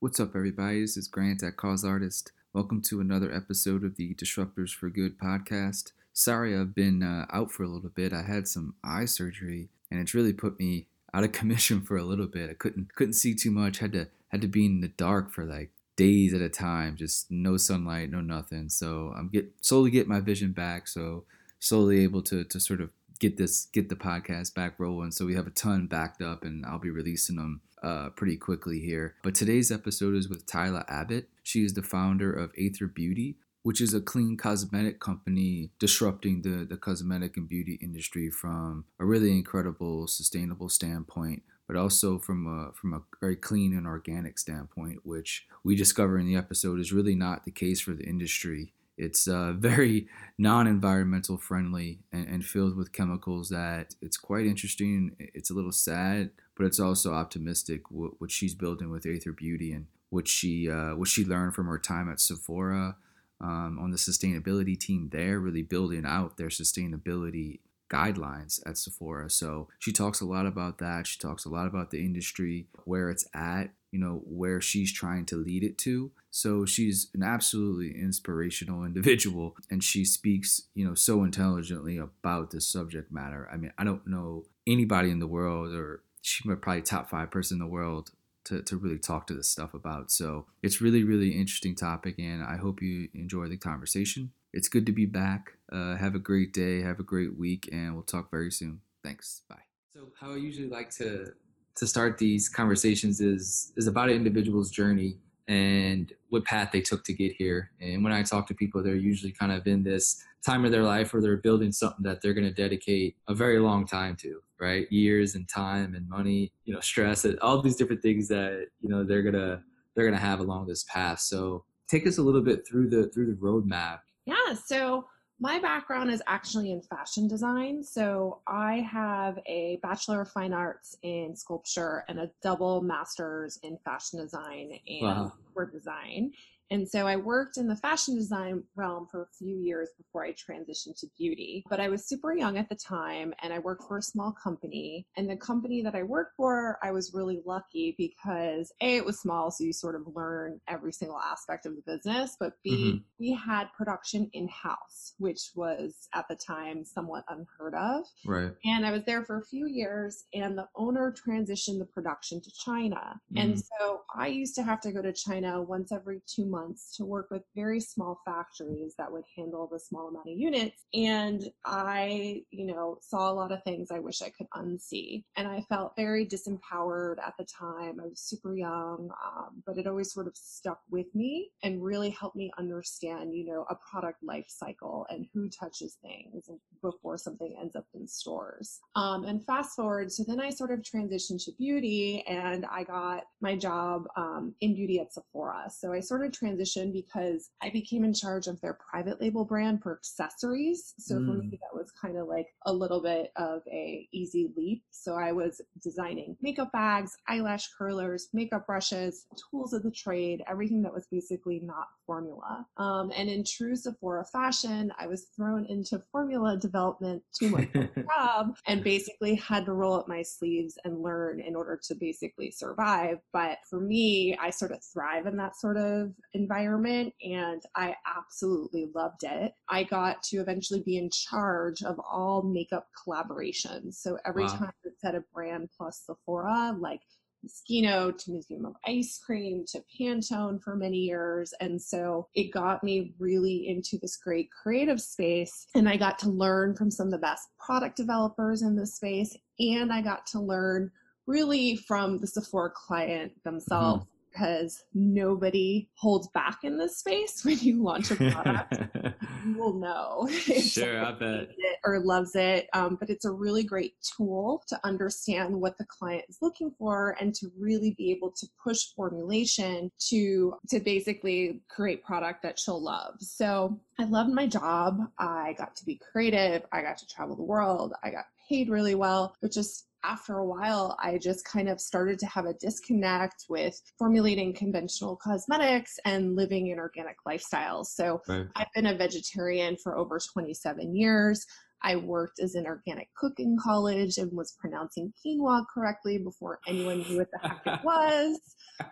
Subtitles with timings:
[0.00, 0.80] What's up, everybody?
[0.80, 2.30] This is Grant at Causeartist.
[2.52, 5.90] Welcome to another episode of the Disruptors for Good podcast.
[6.12, 8.12] Sorry, I've been uh, out for a little bit.
[8.12, 12.04] I had some eye surgery, and it's really put me out of commission for a
[12.04, 12.48] little bit.
[12.48, 13.78] I couldn't couldn't see too much.
[13.80, 17.28] Had to had to be in the dark for like days at a time, just
[17.28, 18.68] no sunlight, no nothing.
[18.68, 20.86] So I'm get slowly get my vision back.
[20.86, 21.24] So
[21.58, 25.10] slowly able to to sort of get this get the podcast back rolling.
[25.10, 28.80] So we have a ton backed up, and I'll be releasing them uh, pretty quickly
[28.80, 29.14] here.
[29.22, 31.28] But today's episode is with Tiila Abbott.
[31.42, 36.64] She is the founder of Aether Beauty, which is a clean cosmetic company disrupting the,
[36.64, 42.72] the cosmetic and beauty industry from a really incredible sustainable standpoint but also from a
[42.72, 47.14] from a very clean and organic standpoint which we discover in the episode is really
[47.14, 50.08] not the case for the industry it's uh, very
[50.38, 56.30] non-environmental friendly and, and, filled with chemicals that it's quite interesting it's a little sad
[56.58, 60.96] but it's also optimistic what, what she's building with Aether Beauty and what she uh,
[60.96, 62.96] what she learned from her time at Sephora
[63.40, 69.30] um, on the sustainability team there, really building out their sustainability guidelines at Sephora.
[69.30, 71.06] So she talks a lot about that.
[71.06, 75.24] She talks a lot about the industry, where it's at, you know, where she's trying
[75.26, 76.10] to lead it to.
[76.30, 82.66] So she's an absolutely inspirational individual and she speaks, you know, so intelligently about this
[82.66, 83.48] subject matter.
[83.50, 87.56] I mean, I don't know anybody in the world or she's probably top five person
[87.56, 88.10] in the world
[88.44, 90.10] to, to really talk to this stuff about.
[90.10, 94.32] So it's really, really interesting topic, and I hope you enjoy the conversation.
[94.52, 95.58] It's good to be back.
[95.70, 98.80] Uh, have a great day, have a great week, and we'll talk very soon.
[99.04, 99.42] Thanks.
[99.48, 99.56] Bye.
[99.92, 101.32] So how I usually like to
[101.76, 107.02] to start these conversations is is about an individual's journey and what path they took
[107.04, 107.70] to get here.
[107.80, 110.82] And when I talk to people, they're usually kind of in this time of their
[110.82, 114.40] life where they're building something that they're going to dedicate a very long time to,
[114.60, 114.90] right?
[114.92, 119.04] Years and time and money, you know, stress, all these different things that you know
[119.04, 119.62] they're gonna
[119.96, 121.20] they're gonna have along this path.
[121.20, 124.00] So take us a little bit through the through the roadmap.
[124.26, 124.54] Yeah.
[124.66, 125.06] So
[125.40, 127.82] my background is actually in fashion design.
[127.82, 133.78] So I have a Bachelor of Fine Arts in sculpture and a double master's in
[133.84, 135.32] fashion design and wow.
[135.54, 136.32] word design.
[136.70, 140.32] And so I worked in the fashion design realm for a few years before I
[140.32, 141.64] transitioned to beauty.
[141.68, 145.06] But I was super young at the time and I worked for a small company.
[145.16, 149.20] And the company that I worked for, I was really lucky because A, it was
[149.20, 152.36] small, so you sort of learn every single aspect of the business.
[152.38, 152.98] But B, mm-hmm.
[153.18, 158.04] we had production in house, which was at the time somewhat unheard of.
[158.26, 158.52] Right.
[158.64, 162.50] And I was there for a few years and the owner transitioned the production to
[162.64, 163.20] China.
[163.32, 163.38] Mm-hmm.
[163.38, 166.96] And so I used to have to go to China once every two months months
[166.96, 170.84] to work with very small factories that would handle the small amount of units.
[170.94, 175.24] And I, you know, saw a lot of things I wish I could unsee.
[175.36, 177.98] And I felt very disempowered at the time.
[178.02, 182.10] I was super young, um, but it always sort of stuck with me and really
[182.10, 186.48] helped me understand, you know, a product life cycle and who touches things
[186.82, 188.80] before something ends up in stores.
[188.96, 193.24] Um, and fast forward, so then I sort of transitioned to beauty and I got
[193.40, 195.70] my job um, in beauty at Sephora.
[195.70, 199.82] So I sort of transition because I became in charge of their private label brand
[199.82, 200.94] for accessories.
[200.98, 201.26] So mm.
[201.26, 201.50] for me, mm.
[201.50, 204.82] that was kind of like a little bit of a easy leap.
[204.90, 210.82] So I was designing makeup bags, eyelash curlers, makeup brushes, tools of the trade, everything
[210.82, 212.66] that was basically not formula.
[212.78, 217.68] Um, and in true Sephora fashion, I was thrown into formula development to my
[218.16, 222.50] job and basically had to roll up my sleeves and learn in order to basically
[222.50, 223.18] survive.
[223.34, 228.90] But for me, I sort of thrive in that sort of environment and I absolutely
[228.94, 229.52] loved it.
[229.68, 233.94] I got to eventually be in charge of all makeup collaborations.
[233.96, 234.56] So every wow.
[234.56, 237.02] time it said a brand plus Sephora, like
[237.44, 241.52] Moschino to Museum of Ice Cream to Pantone for many years.
[241.60, 245.66] And so it got me really into this great creative space.
[245.74, 249.36] And I got to learn from some of the best product developers in this space.
[249.58, 250.90] And I got to learn
[251.26, 254.04] really from the Sephora client themselves.
[254.04, 258.78] Mm-hmm because nobody holds back in this space when you launch a product.
[259.48, 261.50] you will know sure, I bet.
[261.84, 262.68] or loves it.
[262.72, 267.16] Um, but it's a really great tool to understand what the client is looking for
[267.20, 272.82] and to really be able to push formulation to to basically create product that she'll
[272.82, 273.14] love.
[273.20, 275.00] So I loved my job.
[275.18, 276.64] I got to be creative.
[276.72, 277.94] I got to travel the world.
[278.02, 282.18] I got paid really well, but just after a while, I just kind of started
[282.20, 287.86] to have a disconnect with formulating conventional cosmetics and living in organic lifestyles.
[287.86, 288.46] So right.
[288.56, 291.44] I've been a vegetarian for over 27 years.
[291.82, 297.02] I worked as an organic cook in college and was pronouncing quinoa correctly before anyone
[297.02, 298.40] knew what the heck it was.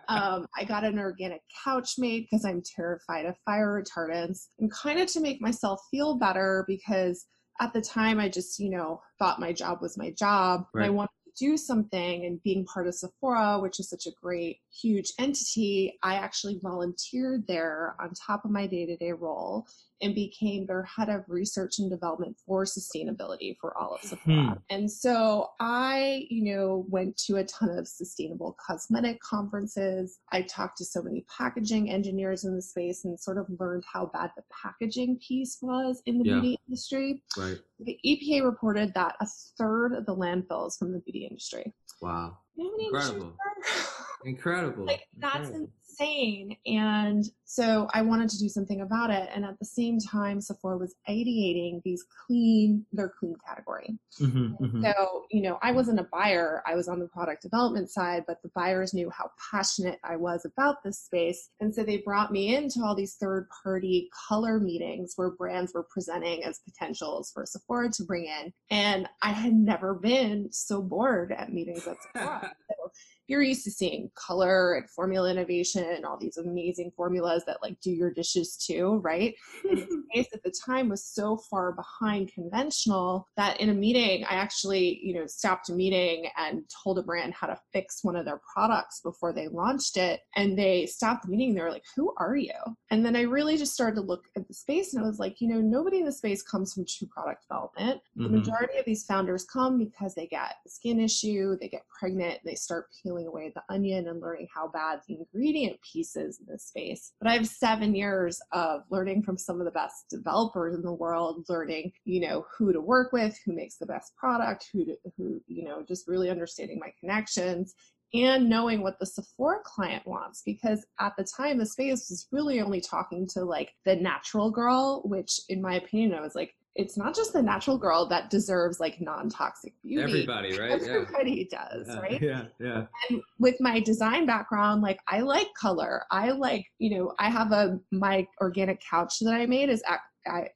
[0.08, 5.00] Um, I got an organic couch made because I'm terrified of fire retardants and kind
[5.00, 7.26] of to make myself feel better because
[7.60, 10.66] at the time I just, you know, thought my job was my job.
[10.74, 10.86] Right.
[10.86, 14.60] I wanted to do something and being part of Sephora, which is such a great,
[14.70, 19.66] huge entity, I actually volunteered there on top of my day to day role
[20.02, 24.36] and became their head of research and development for sustainability for all of Sephora.
[24.36, 24.52] Hmm.
[24.70, 30.18] And so I, you know, went to a ton of sustainable cosmetic conferences.
[30.32, 34.10] I talked to so many packaging engineers in the space and sort of learned how
[34.12, 36.34] bad the packaging piece was in the yeah.
[36.34, 37.22] beauty industry.
[37.36, 37.58] Right.
[37.80, 39.26] The EPA reported that a
[39.58, 41.74] third of the landfills from the beauty industry.
[42.02, 42.38] Wow.
[42.58, 43.36] Incredible.
[44.24, 44.84] Incredible.
[44.84, 46.56] Like that's Incredible insane.
[46.66, 49.28] And so I wanted to do something about it.
[49.34, 53.96] And at the same time, Sephora was ideating these clean, their clean category.
[54.20, 54.82] Mm-hmm, mm-hmm.
[54.82, 58.42] So, you know, I wasn't a buyer, I was on the product development side, but
[58.42, 61.50] the buyers knew how passionate I was about this space.
[61.60, 65.86] And so they brought me into all these third party color meetings where brands were
[65.88, 68.52] presenting as potentials for Sephora to bring in.
[68.70, 72.52] And I had never been so bored at meetings at Sephora.
[72.68, 72.90] so
[73.26, 77.80] you're used to seeing color and formula innovation and all these amazing formulas that like
[77.80, 79.34] do your dishes too, right?
[79.68, 84.24] and the space at the time was so far behind conventional that in a meeting,
[84.24, 88.16] I actually, you know, stopped a meeting and told a brand how to fix one
[88.16, 90.20] of their products before they launched it.
[90.36, 91.54] And they stopped the meeting.
[91.54, 92.52] They were like, who are you?
[92.90, 95.40] And then I really just started to look at the space and I was like,
[95.40, 98.00] you know, nobody in the space comes from true product development.
[98.16, 98.22] Mm-hmm.
[98.22, 102.40] The majority of these founders come because they get a skin issue, they get pregnant,
[102.44, 106.40] they start peeling peeling away the onion and learning how bad the ingredient piece is
[106.40, 107.12] in this space.
[107.20, 110.92] But I have seven years of learning from some of the best developers in the
[110.92, 114.96] world, learning, you know, who to work with, who makes the best product, who to,
[115.16, 117.74] who, you know, just really understanding my connections
[118.14, 122.60] and knowing what the Sephora client wants because at the time the space was really
[122.60, 126.96] only talking to like the natural girl, which in my opinion I was like, it's
[126.96, 130.02] not just the natural girl that deserves like non-toxic beauty.
[130.02, 130.72] Everybody, right?
[130.72, 131.58] Everybody yeah.
[131.58, 132.22] does, yeah, right?
[132.22, 132.86] Yeah, yeah.
[133.08, 136.04] And with my design background, like I like color.
[136.10, 139.82] I like, you know, I have a my organic couch that I made is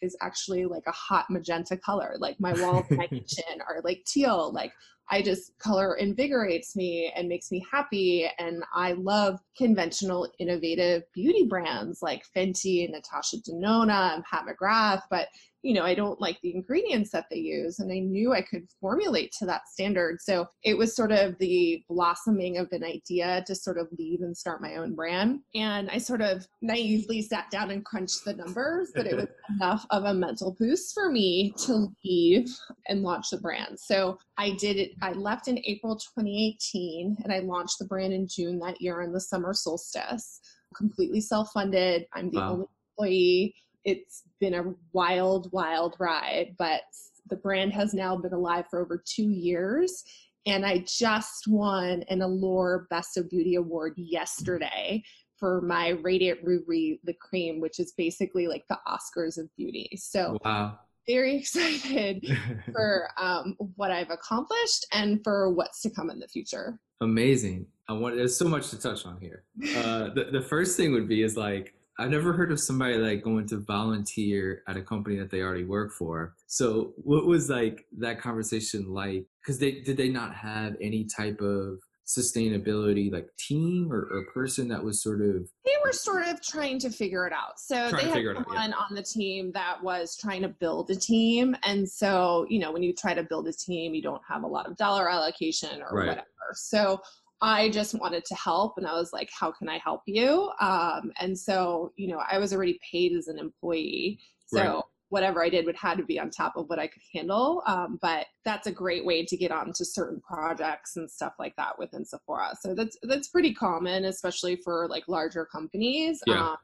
[0.02, 2.16] is actually like a hot magenta color.
[2.18, 4.52] Like my walls my kitchen are like teal.
[4.52, 4.72] Like
[5.10, 8.30] I just color invigorates me and makes me happy.
[8.38, 15.02] And I love conventional, innovative beauty brands like Fenty and Natasha Denona and Pat McGrath.
[15.10, 15.28] But
[15.62, 17.80] you know, I don't like the ingredients that they use.
[17.80, 20.20] And I knew I could formulate to that standard.
[20.20, 24.36] So it was sort of the blossoming of an idea to sort of leave and
[24.36, 25.40] start my own brand.
[25.54, 29.84] And I sort of naively sat down and crunched the numbers, but it was enough
[29.90, 32.48] of a mental boost for me to leave
[32.88, 33.78] and launch the brand.
[33.78, 38.26] So I did it, I left in April 2018 and I launched the brand in
[38.26, 40.40] June that year in the summer solstice.
[40.74, 42.06] Completely self funded.
[42.14, 42.52] I'm the wow.
[42.52, 42.66] only
[42.96, 43.54] employee
[43.84, 46.82] it's been a wild, wild ride, but
[47.28, 50.04] the brand has now been alive for over two years.
[50.46, 55.02] And I just won an Allure Best of Beauty Award yesterday
[55.36, 59.90] for my Radiant Ruri the cream, which is basically like the Oscars of beauty.
[59.96, 60.78] So wow.
[61.06, 62.24] very excited
[62.72, 66.78] for um, what I've accomplished and for what's to come in the future.
[67.00, 67.66] Amazing.
[67.88, 69.44] I want there's so much to touch on here.
[69.76, 73.22] Uh, the, the first thing would be is like I've never heard of somebody like
[73.22, 76.34] going to volunteer at a company that they already work for.
[76.46, 79.26] So what was like that conversation like?
[79.42, 84.66] Because they did they not have any type of sustainability like team or, or person
[84.66, 88.08] that was sort of they were sort of trying to figure it out so they
[88.08, 88.74] had someone out, yeah.
[88.74, 92.82] on the team that was trying to build a team and so you know when
[92.82, 95.98] you try to build a team you don't have a lot of dollar allocation or
[95.98, 96.08] right.
[96.08, 97.00] whatever so
[97.42, 100.50] I just wanted to help and I was like, how can I help you?
[100.60, 104.18] Um, and so, you know, I was already paid as an employee.
[104.46, 104.82] So right.
[105.08, 107.62] whatever I did would have to be on top of what I could handle.
[107.66, 111.78] Um, but that's a great way to get onto certain projects and stuff like that
[111.78, 112.54] within Sephora.
[112.60, 116.20] So that's that's pretty common, especially for like larger companies.
[116.26, 116.50] Yeah.
[116.50, 116.56] Um,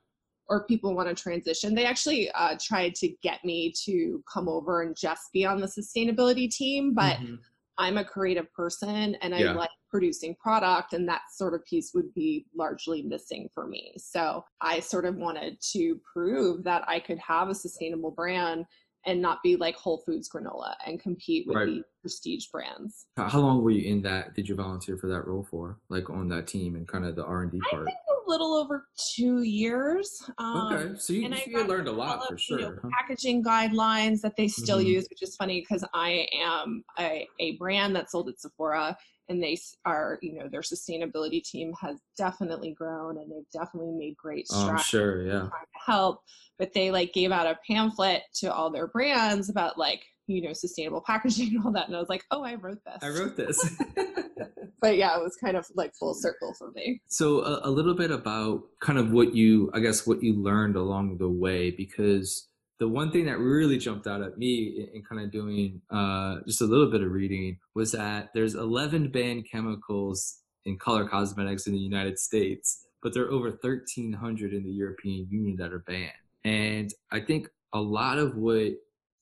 [0.49, 1.75] or people want to transition.
[1.75, 5.66] They actually uh, tried to get me to come over and just be on the
[5.66, 7.35] sustainability team, but mm-hmm.
[7.78, 9.52] I'm a creative person and I yeah.
[9.52, 13.95] like producing product and that sort of piece would be largely missing for me.
[13.99, 18.64] So i sort of wanted to prove that i could have a sustainable brand
[19.07, 21.66] and not be like whole foods granola and compete with right.
[21.66, 23.07] the prestige brands.
[23.16, 26.28] How long were you in that did you volunteer for that role for like on
[26.28, 27.88] that team and kind of the r&d part
[28.26, 30.23] I think the a little over two years.
[30.38, 32.61] Um, okay, so you, you learned a lot for sure.
[32.61, 32.90] You know.
[32.99, 34.88] Packaging guidelines that they still mm-hmm.
[34.88, 38.97] use, which is funny because I am a, a brand that sold at Sephora
[39.28, 44.16] and they are you know their sustainability team has definitely grown and they've definitely made
[44.16, 44.68] great strides.
[44.68, 45.38] Oh, I'm sure, yeah.
[45.38, 46.23] Trying to help,
[46.59, 50.52] but they like gave out a pamphlet to all their brands about like you know
[50.52, 52.99] sustainable packaging and all that, and I was like, oh, I wrote this.
[53.02, 53.76] I wrote this.
[54.80, 57.00] but yeah, it was kind of like full circle for me.
[57.09, 60.76] So a, a little bit about kind of what you, I guess, what you learned
[60.76, 65.02] along the way, because the one thing that really jumped out at me in, in
[65.02, 69.47] kind of doing uh, just a little bit of reading was that there's 11 banned
[69.50, 74.71] chemicals in color cosmetics in the United States, but there are over 1,300 in the
[74.71, 76.12] European Union that are banned.
[76.45, 78.73] And I think a lot of what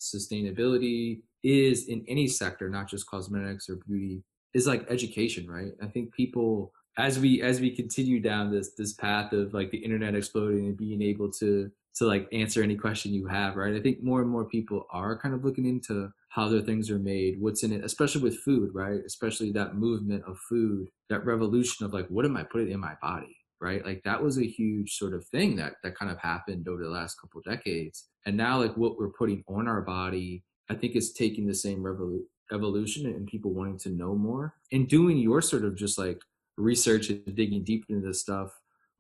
[0.05, 4.23] sustainability is in any sector, not just cosmetics or beauty,
[4.55, 5.73] is like education, right?
[5.83, 9.79] I think people as we as we continue down this this path of like the
[9.79, 13.75] internet exploding and being able to to like answer any question you have, right?
[13.75, 16.99] I think more and more people are kind of looking into how their things are
[16.99, 19.01] made, what's in it, especially with food, right?
[19.07, 22.97] Especially that movement of food, that revolution of like, what am I putting in my
[23.01, 23.85] body, right?
[23.85, 26.91] Like that was a huge sort of thing that that kind of happened over the
[26.91, 28.09] last couple decades.
[28.27, 31.79] And now like what we're putting on our body, I think is taking the same
[31.79, 36.21] revolu- evolution and people wanting to know more and doing your sort of just like
[36.57, 38.51] research and digging deep into this stuff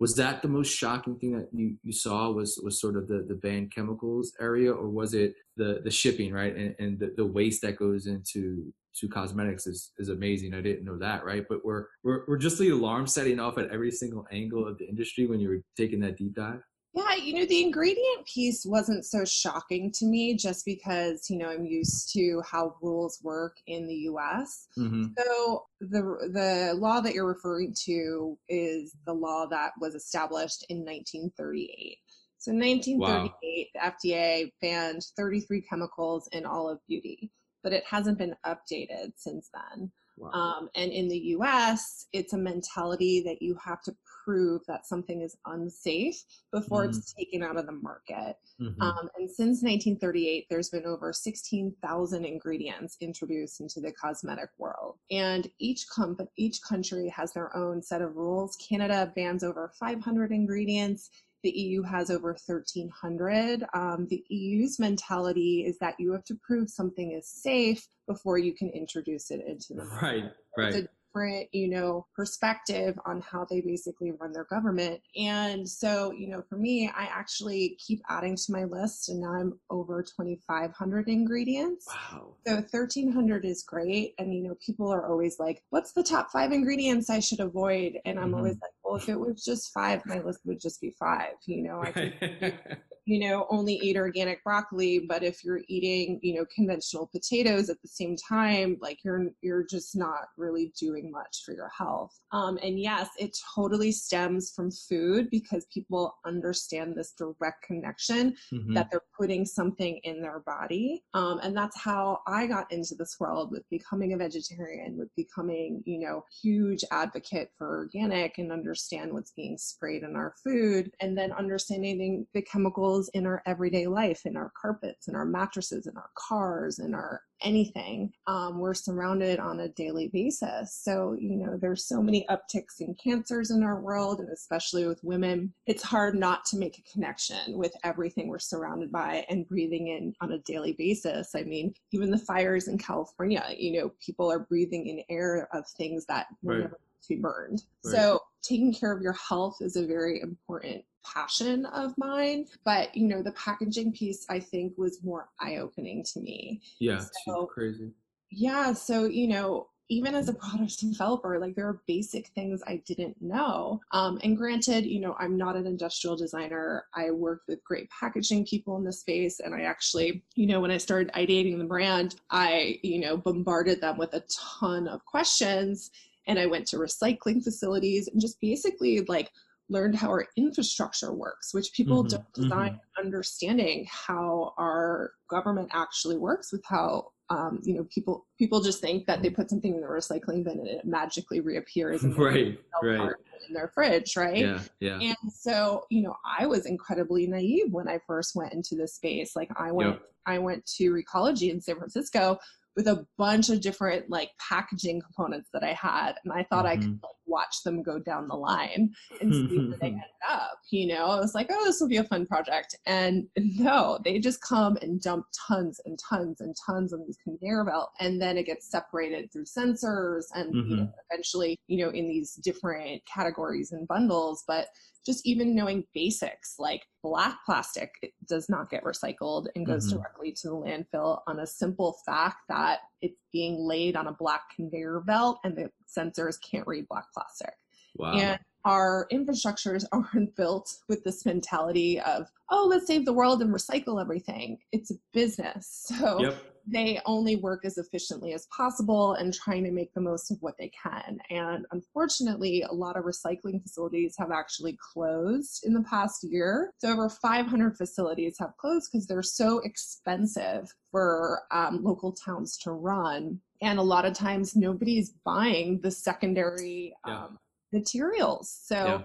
[0.00, 3.24] was that the most shocking thing that you, you saw was was sort of the
[3.28, 7.24] the banned chemicals area or was it the the shipping right and, and the, the
[7.24, 11.64] waste that goes into to cosmetics is, is amazing i didn't know that right but
[11.64, 15.26] we're, we're we're just the alarm setting off at every single angle of the industry
[15.26, 16.60] when you were taking that deep dive
[16.94, 21.48] yeah, you know, the ingredient piece wasn't so shocking to me just because, you know,
[21.48, 24.68] I'm used to how rules work in the US.
[24.78, 25.06] Mm-hmm.
[25.18, 30.78] So the the law that you're referring to is the law that was established in
[30.84, 31.98] 1938.
[32.38, 33.90] So in 1938, wow.
[33.90, 37.32] the FDA banned 33 chemicals in all of beauty,
[37.64, 39.90] but it hasn't been updated since then.
[40.16, 40.30] Wow.
[40.30, 43.94] Um, and in the US, it's a mentality that you have to
[44.24, 46.90] prove that something is unsafe before mm-hmm.
[46.90, 48.36] it's taken out of the market.
[48.60, 48.80] Mm-hmm.
[48.80, 54.98] Um, and since 1938, there's been over 16,000 ingredients introduced into the cosmetic world.
[55.10, 58.56] And each, com- each country has their own set of rules.
[58.68, 61.10] Canada bans over 500 ingredients.
[61.44, 63.64] The EU has over 1,300.
[63.74, 68.54] Um, the EU's mentality is that you have to prove something is safe before you
[68.54, 70.32] can introduce it into the market.
[70.56, 75.00] Right, right different, you know, perspective on how they basically run their government.
[75.16, 79.34] And so, you know, for me, I actually keep adding to my list and now
[79.34, 81.86] I'm over 2,500 ingredients.
[81.88, 82.34] Wow.
[82.46, 84.14] So 1,300 is great.
[84.18, 87.98] And, you know, people are always like, what's the top five ingredients I should avoid?
[88.04, 88.34] And I'm mm-hmm.
[88.34, 91.32] always like, well, if it was just five, my list would just be five.
[91.46, 92.58] You know, I could
[93.06, 97.80] you know, only eat organic broccoli, but if you're eating, you know, conventional potatoes at
[97.82, 102.18] the same time, like you're you're just not really doing much for your health.
[102.32, 108.74] Um, and yes, it totally stems from food because people understand this direct connection mm-hmm.
[108.74, 111.02] that they're putting something in their body.
[111.12, 115.82] Um, and that's how I got into this world with becoming a vegetarian, with becoming,
[115.84, 121.16] you know, huge advocate for organic and understand what's being sprayed in our food, and
[121.16, 125.96] then understanding the chemicals in our everyday life, in our carpets, in our mattresses, in
[125.96, 128.12] our cars, in our anything.
[128.26, 130.80] Um, we're surrounded on a daily basis.
[130.82, 135.02] So, you know, there's so many upticks in cancers in our world, and especially with
[135.04, 139.88] women, it's hard not to make a connection with everything we're surrounded by and breathing
[139.88, 141.34] in on a daily basis.
[141.34, 145.66] I mean, even the fires in California, you know, people are breathing in air of
[145.68, 146.60] things that right.
[146.60, 147.62] never to be burned.
[147.84, 147.94] Right.
[147.94, 153.06] So, taking care of your health is a very important passion of mine but you
[153.06, 156.62] know the packaging piece i think was more eye-opening to me.
[156.80, 157.90] Yeah so, crazy.
[158.30, 162.82] yeah so you know even as a product developer like there are basic things i
[162.86, 163.80] didn't know.
[163.92, 166.86] Um, and granted you know i'm not an industrial designer.
[166.94, 170.70] I worked with great packaging people in the space and i actually you know when
[170.70, 175.90] i started ideating the brand i you know bombarded them with a ton of questions
[176.26, 179.30] and i went to recycling facilities and just basically like
[179.68, 183.06] learned how our infrastructure works, which people mm-hmm, don't design mm-hmm.
[183.06, 189.06] understanding how our government actually works with how um, you know people people just think
[189.06, 193.14] that they put something in the recycling bin and it magically reappears in, right right
[193.48, 197.88] in their fridge right yeah yeah and so you know i was incredibly naive when
[197.88, 200.02] i first went into this space like i went yep.
[200.26, 202.38] i went to recology in san francisco
[202.76, 206.14] with a bunch of different like packaging components that I had.
[206.24, 206.66] And I thought mm-hmm.
[206.66, 207.04] I could mm-hmm.
[207.04, 210.58] like watch them go down the line and see where they end up.
[210.70, 212.76] You know, I was like, oh, this will be a fun project.
[212.86, 217.64] And no, they just come and dump tons and tons and tons on these conveyor
[217.64, 217.90] belt.
[218.00, 220.70] And then it gets separated through sensors and mm-hmm.
[220.70, 224.44] you know, eventually, you know, in these different categories and bundles.
[224.46, 224.68] But
[225.04, 229.98] just even knowing basics like black plastic it does not get recycled and goes mm-hmm.
[229.98, 234.42] directly to the landfill on a simple fact that it's being laid on a black
[234.56, 237.54] conveyor belt and the sensors can't read black plastic.
[237.96, 238.14] Wow.
[238.14, 243.52] And our infrastructures aren't built with this mentality of, oh, let's save the world and
[243.52, 244.58] recycle everything.
[244.72, 245.90] It's a business.
[246.04, 250.30] So yep they only work as efficiently as possible and trying to make the most
[250.30, 251.18] of what they can.
[251.30, 256.72] And unfortunately, a lot of recycling facilities have actually closed in the past year.
[256.78, 262.72] So over 500 facilities have closed because they're so expensive for um, local towns to
[262.72, 263.40] run.
[263.60, 267.24] And a lot of times nobody's buying the secondary yeah.
[267.24, 267.38] um,
[267.74, 268.58] materials.
[268.64, 269.02] So yeah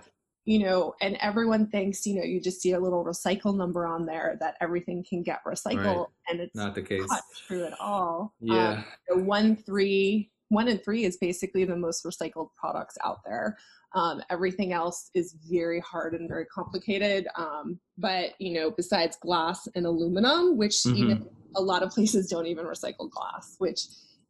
[0.49, 4.07] you know, and everyone thinks, you know, you just see a little recycle number on
[4.07, 6.07] there that everything can get recycled, right.
[6.27, 7.05] and it's not the case.
[7.07, 8.33] Not true at all.
[8.39, 8.81] Yeah.
[9.13, 13.59] Um, one, three, one and three is basically the most recycled products out there.
[13.93, 17.27] Um, everything else is very hard and very complicated.
[17.35, 20.95] Um, but you know, besides glass and aluminum, which mm-hmm.
[20.95, 23.81] even a lot of places don't even recycle glass, which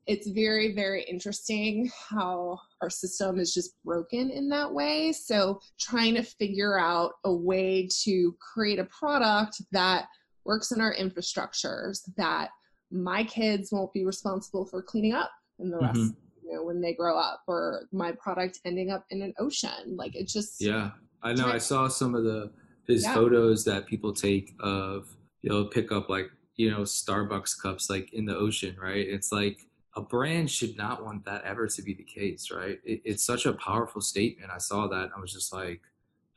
[0.10, 5.12] it's very very interesting how our system is just broken in that way.
[5.12, 10.06] So trying to figure out a way to create a product that
[10.46, 12.50] works in our infrastructures that
[12.92, 16.48] my kids won't be responsible for cleaning up in the rest mm-hmm.
[16.48, 19.96] you know when they grow up or my product ending up in an ocean.
[19.96, 20.90] Like it just yeah.
[21.22, 22.52] I know i saw some of the
[22.88, 23.14] his yeah.
[23.14, 28.12] photos that people take of you know pick up like you know starbucks cups like
[28.14, 29.08] in the ocean right?
[29.08, 29.69] It's like
[30.00, 32.80] a brand should not want that ever to be the case, right?
[32.86, 34.50] It, it's such a powerful statement.
[34.50, 35.10] I saw that.
[35.16, 35.82] I was just like,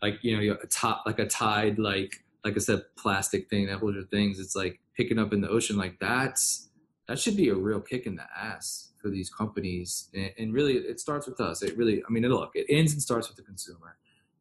[0.03, 3.79] like you know, a top like a tide, like like I said, plastic thing that
[3.79, 4.41] holds your things.
[4.41, 5.77] It's like picking up in the ocean.
[5.77, 6.71] Like that's
[7.07, 10.09] that should be a real kick in the ass for these companies.
[10.13, 11.63] And, and really, it starts with us.
[11.63, 13.97] It really, I mean, look, it ends and starts with the consumer.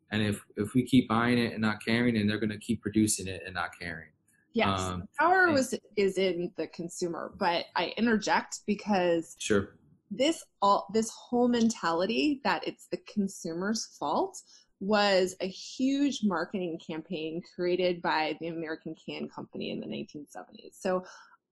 [0.10, 2.82] And if if we keep buying it and not caring, and they're going to keep
[2.82, 4.10] producing it and not caring.
[4.54, 9.76] Yes, um, power and, was is in the consumer, but I interject because sure
[10.12, 14.42] this all this whole mentality that it's the consumer's fault
[14.82, 20.74] was a huge marketing campaign created by the American Can Company in the 1970s.
[20.74, 21.06] So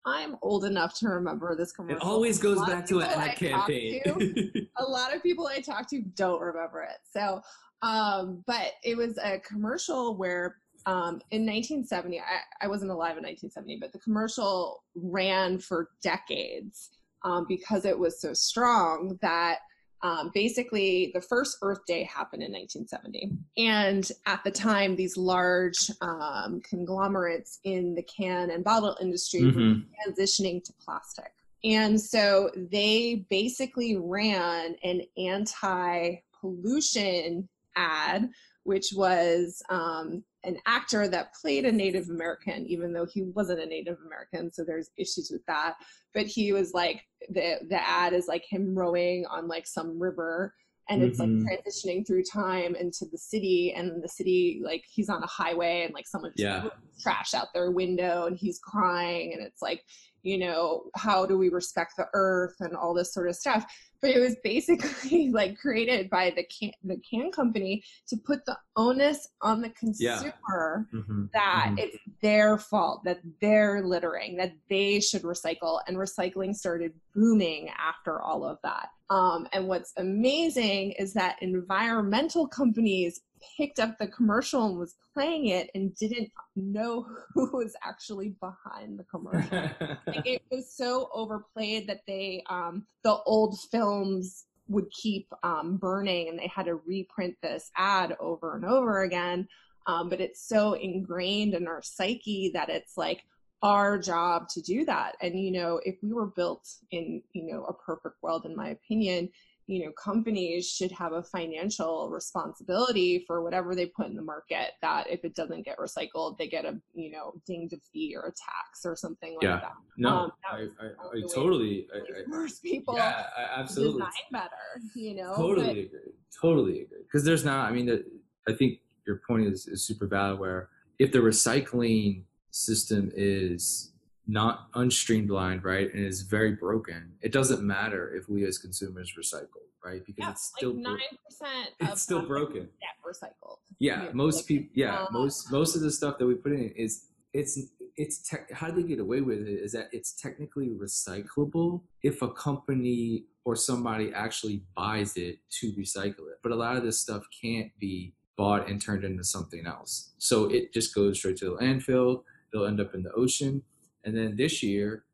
[0.06, 1.98] I'm old enough to remember this commercial.
[1.98, 4.02] It always goes back to an ad campaign.
[4.04, 6.98] To, a lot of people I talk to don't remember it.
[7.14, 7.42] So,
[7.82, 12.24] um, but it was a commercial where um, in 1970, I,
[12.62, 16.90] I, wasn't alive in 1970, but the commercial ran for decades
[17.24, 19.60] um, because it was so strong that
[20.02, 23.32] um, basically the first Earth Day happened in 1970.
[23.58, 29.60] And at the time, these large um, conglomerates in the can and bottle industry mm-hmm.
[29.60, 31.32] were transitioning to plastic.
[31.66, 38.30] And so they basically ran an anti pollution ad
[38.70, 43.66] which was um, an actor that played a Native American, even though he wasn't a
[43.66, 44.52] Native American.
[44.52, 45.76] So there's issues with that.
[46.14, 50.54] But he was like the the ad is like him rowing on like some river,
[50.90, 51.46] and it's mm-hmm.
[51.46, 55.84] like transitioning through time into the city, and the city like he's on a highway,
[55.84, 56.70] and like someone just yeah.
[57.02, 59.84] trash out their window, and he's crying, and it's like
[60.24, 63.66] you know how do we respect the earth and all this sort of stuff
[64.02, 68.58] but it was basically like created by the can the can company to put the
[68.76, 71.00] onus on the consumer yeah.
[71.00, 71.26] mm-hmm.
[71.34, 71.78] that mm-hmm.
[71.80, 78.22] it's their fault that they're littering that they should recycle and recycling started booming after
[78.22, 83.22] all of that um, and what's amazing is that environmental companies
[83.58, 88.98] picked up the commercial and was playing it and didn't know who was actually behind
[89.00, 89.70] the commercial.
[90.08, 96.30] like it was so overplayed that they um, the old films would keep um, burning
[96.30, 99.48] and they had to reprint this ad over and over again.
[99.88, 103.24] Um, but it's so ingrained in our psyche that it's like
[103.62, 105.16] our job to do that.
[105.22, 108.70] And you know, if we were built in you know a perfect world, in my
[108.70, 109.30] opinion,
[109.70, 114.72] you know companies should have a financial responsibility for whatever they put in the market
[114.82, 118.32] that if it doesn't get recycled they get a you know dinged fee or a
[118.32, 119.60] tax or something like yeah.
[119.60, 119.74] that.
[119.98, 121.88] No um, I, I, I totally
[122.28, 124.00] force people yeah absolutely.
[124.00, 127.04] design better you know totally but, agree totally agree.
[127.04, 128.04] Because there's not i mean the,
[128.48, 133.92] i think your point is, is super valid where if the recycling system is
[134.30, 139.66] not unstreamlined, right, and is very broken, it doesn't matter if we as consumers recycle.
[139.84, 140.06] right?
[140.06, 141.70] Because yeah, it's still like nine percent.
[141.80, 142.70] It's still broken.
[143.06, 143.58] Recycled.
[143.80, 144.70] Yeah, most people.
[144.76, 147.60] Yeah, uh, most most of the stuff that we put in is it's
[147.98, 149.50] it's tech, how do they get away with it?
[149.50, 156.30] Is that it's technically recyclable if a company or somebody actually buys it to recycle
[156.30, 156.38] it.
[156.44, 160.12] But a lot of this stuff can't be bought and turned into something else.
[160.20, 162.24] So it just goes straight to the landfill.
[162.54, 163.64] They'll end up in the ocean.
[164.04, 165.06] And then this year,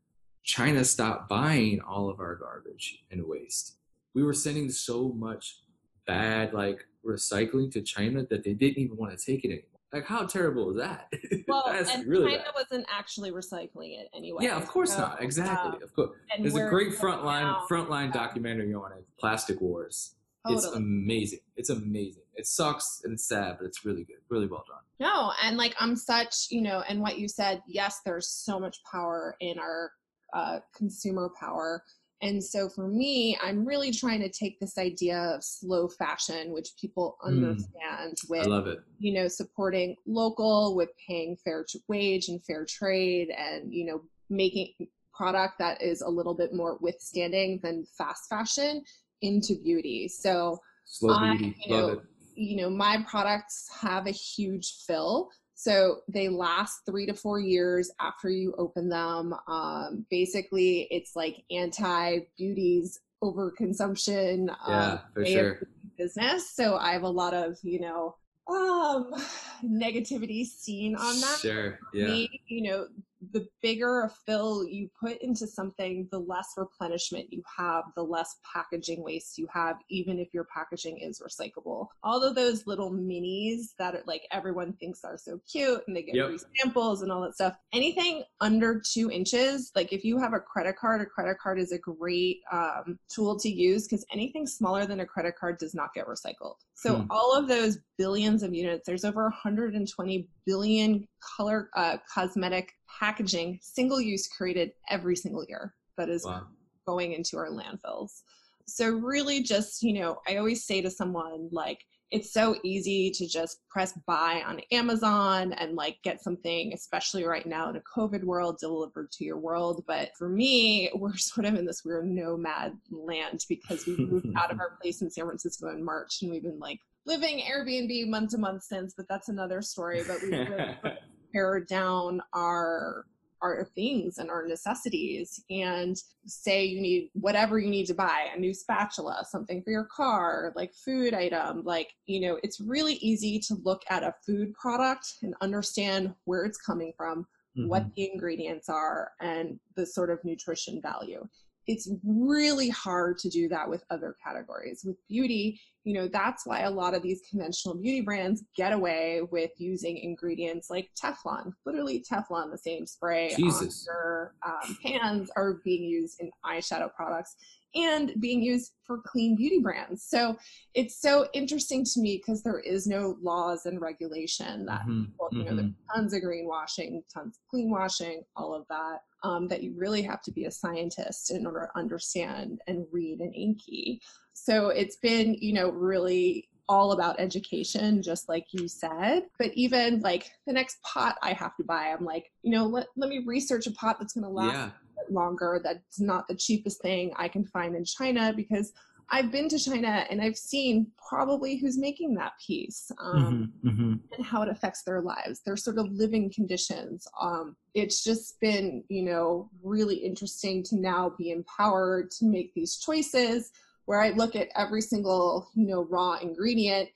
[0.43, 3.77] China stopped buying all of our garbage and waste.
[4.13, 5.59] We were sending so much
[6.05, 9.61] bad like recycling to China that they didn't even want to take it anymore.
[9.91, 11.11] Like how terrible is that?
[11.47, 12.53] Well, and really China bad.
[12.55, 14.43] wasn't actually recycling it anyway.
[14.43, 15.21] Yeah, of course so, not.
[15.21, 15.77] Exactly.
[15.77, 16.09] um, of course.
[16.35, 20.15] and There's a great frontline now- frontline documentary on it, Plastic Wars.
[20.53, 21.39] It's amazing.
[21.55, 22.23] It's amazing.
[22.35, 24.17] It sucks and it's sad, but it's really good.
[24.29, 24.81] Really well done.
[24.99, 28.77] No, and like I'm such, you know, and what you said, yes, there's so much
[28.89, 29.91] power in our
[30.33, 31.83] uh, consumer power.
[32.21, 36.69] And so for me, I'm really trying to take this idea of slow fashion, which
[36.79, 37.27] people Mm.
[37.27, 38.79] understand I with, love it.
[38.99, 44.73] you know, supporting local, with paying fair wage and fair trade, and, you know, making
[45.13, 48.83] product that is a little bit more withstanding than fast fashion
[49.21, 50.07] into beauty.
[50.07, 51.55] So, Slow I- beauty.
[51.65, 51.99] you love know, it.
[52.35, 55.29] you know, my products have a huge fill.
[55.57, 59.33] So they last three to four years after you open them.
[59.47, 65.59] Um, basically, it's like anti beauty's overconsumption Yeah, um, for sure.
[65.97, 66.51] business.
[66.51, 68.15] So I have a lot of, you know,
[68.49, 69.11] um,
[69.63, 71.79] negativity seen on that Sure.
[71.93, 72.07] Yeah.
[72.07, 72.87] me, you know,
[73.31, 78.35] the bigger a fill you put into something, the less replenishment you have, the less
[78.53, 81.87] packaging waste you have, even if your packaging is recyclable.
[82.03, 86.03] All of those little minis that are like everyone thinks are so cute and they
[86.03, 86.27] get Yep.
[86.27, 87.55] free samples and all that stuff.
[87.73, 91.71] Anything under two inches, like if you have a credit card, a credit card is
[91.71, 95.93] a great um, tool to use because anything smaller than a credit card does not
[95.93, 96.55] get recycled.
[96.75, 97.07] So Hmm.
[97.09, 104.01] all of those billions of units, there's over 120 billion color uh, cosmetic packaging, single
[104.01, 106.47] use created every single year that is Wow.
[106.85, 108.21] going into our landfills.
[108.67, 113.27] So really just, you know, I always say to someone like it's so easy to
[113.27, 118.23] just press buy on Amazon and like get something, especially right now in a COVID
[118.23, 119.83] world, delivered to your world.
[119.87, 124.51] But for me, we're sort of in this weird nomad land because we moved out
[124.51, 128.31] of our place in San Francisco in March and we've been like living Airbnb month
[128.31, 130.03] to month since, but that's another story.
[130.07, 130.29] But we
[131.35, 133.05] pare down our
[133.41, 138.39] our things and our necessities and say you need whatever you need to buy a
[138.39, 143.37] new spatula something for your car like food item like you know it's really easy
[143.37, 147.93] to look at a food product and understand where it's coming from what Mhm.
[147.95, 151.27] the ingredients are and the sort of nutrition value
[151.67, 156.61] it's really hard to do that with other categories with beauty you know that's why
[156.61, 162.03] a lot of these conventional beauty brands get away with using ingredients like teflon literally
[162.11, 163.87] teflon the same spray Jesus.
[163.87, 167.35] on your um, pans are being used in eyeshadow products
[167.75, 170.35] and being used for clean beauty brands so
[170.73, 175.11] it's so interesting to me because there is no laws and regulation that Mhm.
[175.17, 175.75] well, you know, there's Mhm.
[175.93, 178.99] tons of greenwashing, tons of clean washing, all of that.
[179.23, 183.21] Um, that you really have to be a scientist in order to understand and read
[183.21, 184.01] an INCI.
[184.35, 189.23] So it's been, you know, really all about education, just like you said.
[189.39, 192.87] But even like the next pot I have to buy, I'm like, you know, let,
[192.97, 194.71] let me research a pot that's going to last Yeah.
[195.09, 198.73] longer that's not the cheapest thing I can find in China because
[199.09, 203.71] I've been to China and I've seen probably who's making that piece um, Mhm.
[203.71, 203.99] Mhm.
[204.17, 207.07] and how it affects their lives, their sort of living conditions.
[207.21, 212.77] Um, it's just been, you know, really interesting to now be empowered to make these
[212.77, 213.51] choices
[213.85, 216.89] where I look at every single, you know, raw ingredient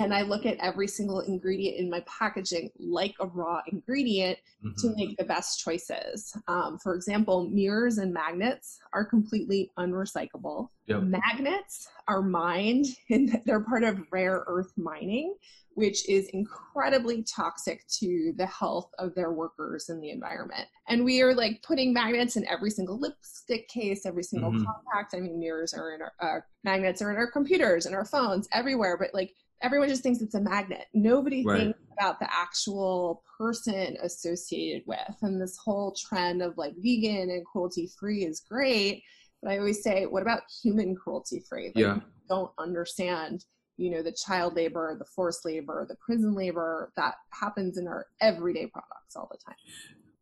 [0.00, 4.38] and I look at every single ingredient in my packaging like a raw ingredient
[4.78, 4.96] to Mhm.
[4.96, 6.36] make the best choices.
[6.48, 10.70] Um, for example, mirrors and magnets are completely unrecyclable.
[10.86, 11.02] Yep.
[11.04, 15.34] Magnets are mined and they're part of rare earth mining,
[15.74, 20.66] which is incredibly toxic to the health of their workers and the environment.
[20.88, 24.64] And we are like putting magnets in every single lipstick case, every single Mhm.
[24.64, 25.14] compact.
[25.14, 28.48] I mean, mirrors are in our uh, magnets are in our computers and our phones
[28.52, 30.86] everywhere, but like everyone just thinks it's a magnet.
[30.92, 31.58] Nobody Right.
[31.58, 34.98] thinks about the actual person associated with.
[35.22, 39.02] And this whole trend of like vegan and cruelty free is great.
[39.42, 41.66] But I always say, what about human cruelty free?
[41.68, 42.00] Like, Yeah.
[42.28, 43.46] don't understand,
[43.78, 48.06] you know, the child labor, the forced labor, the prison labor that happens in our
[48.20, 49.56] everyday products all the time.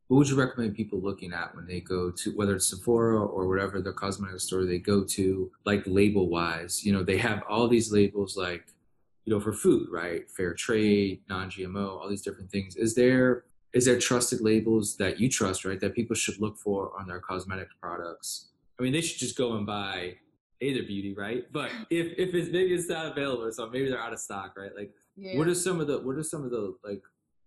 [0.09, 3.49] what would you recommend people looking at when they go to whether it's Sephora or
[3.49, 6.85] whatever the cosmetic store they go to, like label wise?
[6.85, 8.67] You know, they have all these labels like,
[9.25, 10.31] you know, for food, right?
[10.31, 12.77] Fair trade, non-GMO, all these different things.
[12.77, 15.81] Is there is there trusted labels that you trust, right?
[15.81, 18.49] That people should look for on their cosmetic products?
[18.79, 20.17] I mean, they should just go and buy
[20.61, 21.45] Aether Beauty, right?
[21.53, 24.75] But if if it's maybe it's not available, so maybe they're out of stock, right?
[24.77, 25.39] Like, yeah.
[25.39, 27.03] what are some of the what are some of the like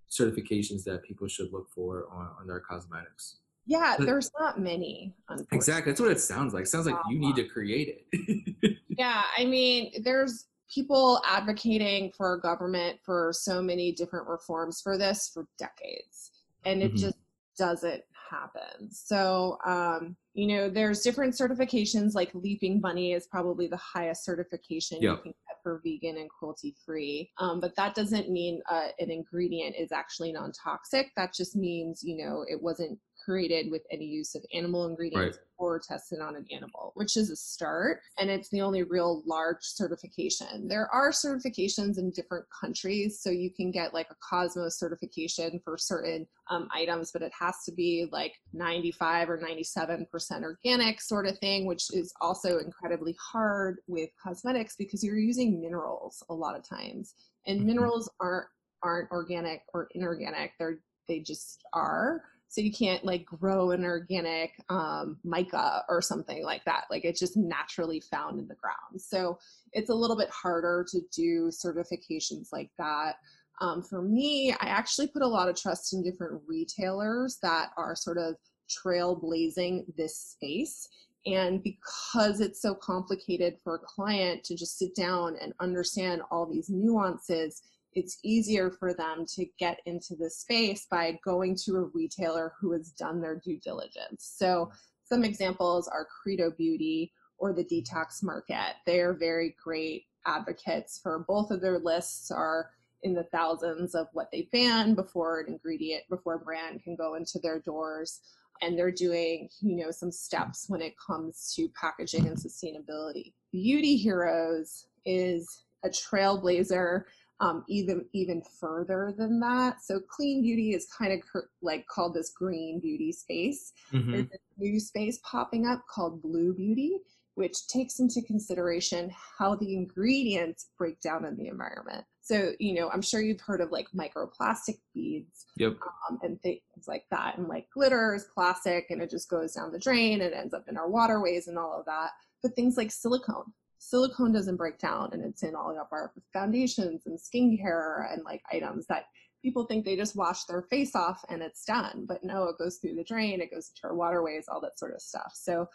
[0.10, 3.38] certifications that people should look for on, on their cosmetics?
[3.68, 5.16] Yeah, there's not many.
[5.52, 5.92] Exactly.
[5.92, 6.64] That's what it sounds like.
[6.64, 8.78] It sounds like you need to create it.
[8.90, 15.30] yeah, I mean, there's people advocating for government for so many different reforms for this
[15.34, 16.32] for decades,
[16.66, 16.98] and it mm-hmm.
[16.98, 17.18] just
[17.58, 18.92] doesn't happen.
[18.92, 25.02] So, um, you know, there's different certifications like Leaping Bunny is probably the highest certification
[25.02, 25.18] yep.
[25.18, 27.32] you can get for vegan and cruelty free.
[27.38, 31.12] Um, but that doesn't mean uh, an ingredient is actually non toxic.
[31.16, 35.46] That just means, you know, it wasn't created with any use of animal ingredients right.
[35.58, 38.00] or tested on an animal, which is a start.
[38.20, 40.68] And it's the only real large certification.
[40.68, 43.20] There are certifications in different countries.
[43.22, 47.56] So you can get like a Cosmos certification for certain um, items, but it has
[47.66, 50.08] to be like 95 or 97%
[50.44, 56.24] organic sort of thing, which is also incredibly hard with cosmetics because you're using minerals
[56.30, 57.16] a lot of times.
[57.48, 57.68] And mm-hmm.
[57.68, 58.48] minerals aren't
[58.84, 60.52] aren't organic or inorganic.
[60.60, 66.44] They're they just are so you can't like grow an organic um, mica or something
[66.44, 69.02] like that like it's just naturally found in the ground.
[69.02, 69.38] So
[69.74, 73.16] it's a little bit harder to do certifications like that.
[73.62, 77.96] Um, for me i actually put a lot of trust in different retailers that are
[77.96, 78.36] sort of
[78.70, 80.88] trailblazing this space.
[81.26, 86.46] And because it's so complicated for a client to just sit down and understand all
[86.46, 87.64] these nuances
[87.96, 92.74] it's easier for them to get into the space by going to a retailer who
[92.74, 94.34] has done their due diligence.
[94.38, 94.70] So
[95.04, 98.76] some examples are Credo Beauty or the Detox Market.
[98.86, 102.72] They are very great advocates for both of their lists are
[103.04, 107.16] in the thousands of what they ban before an ingredient before a brand can go
[107.16, 108.22] into their doors
[108.62, 113.96] and they're doing you know some steps when it comes to packaging and sustainability beauty
[113.96, 117.04] heroes is a trailblazer
[117.40, 119.82] um, even even further than that.
[119.84, 123.74] So clean beauty is kind of cr- like called this green beauty space.
[123.94, 124.12] Mm-hmm.
[124.12, 127.00] There's a new space popping up called blue beauty,
[127.36, 132.06] which takes into consideration how the ingredients break down in the environment.
[132.22, 135.74] So you know, I'm sure you've heard of like microplastic beads, yep,
[136.10, 139.74] um, and things like that, and like glitter is plastic, and it just goes down
[139.74, 142.12] the drain and ends up in our waterways and all of that.
[142.42, 143.52] But things like silicone,
[143.90, 148.42] silicone doesn't break down and it's in all of our foundations and skincare and like
[148.52, 149.06] items that
[149.42, 152.06] people think they just wash their face off and it's done.
[152.08, 154.94] But no it goes through the drain it goes into our waterways all that sort
[154.94, 155.34] of stuff.
[155.36, 155.68] So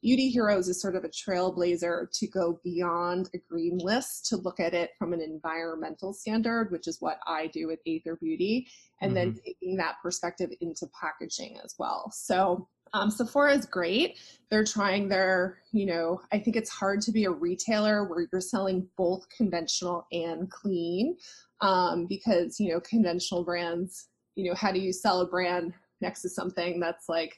[0.00, 4.60] beauty heroes is sort of a trailblazer to go beyond a green list to look
[4.60, 8.68] at it from an environmental standard which is what i do with aether beauty
[9.00, 9.32] and mm-hmm.
[9.32, 12.10] then taking that perspective into packaging as well.
[12.14, 14.18] So um, Sephora is great.
[14.50, 18.40] They're trying their, you know, I think it's hard to be a retailer where you're
[18.40, 21.16] selling both conventional and clean
[21.60, 26.22] um, because, you know, conventional brands, you know, how do you sell a brand next
[26.22, 27.34] to something that's like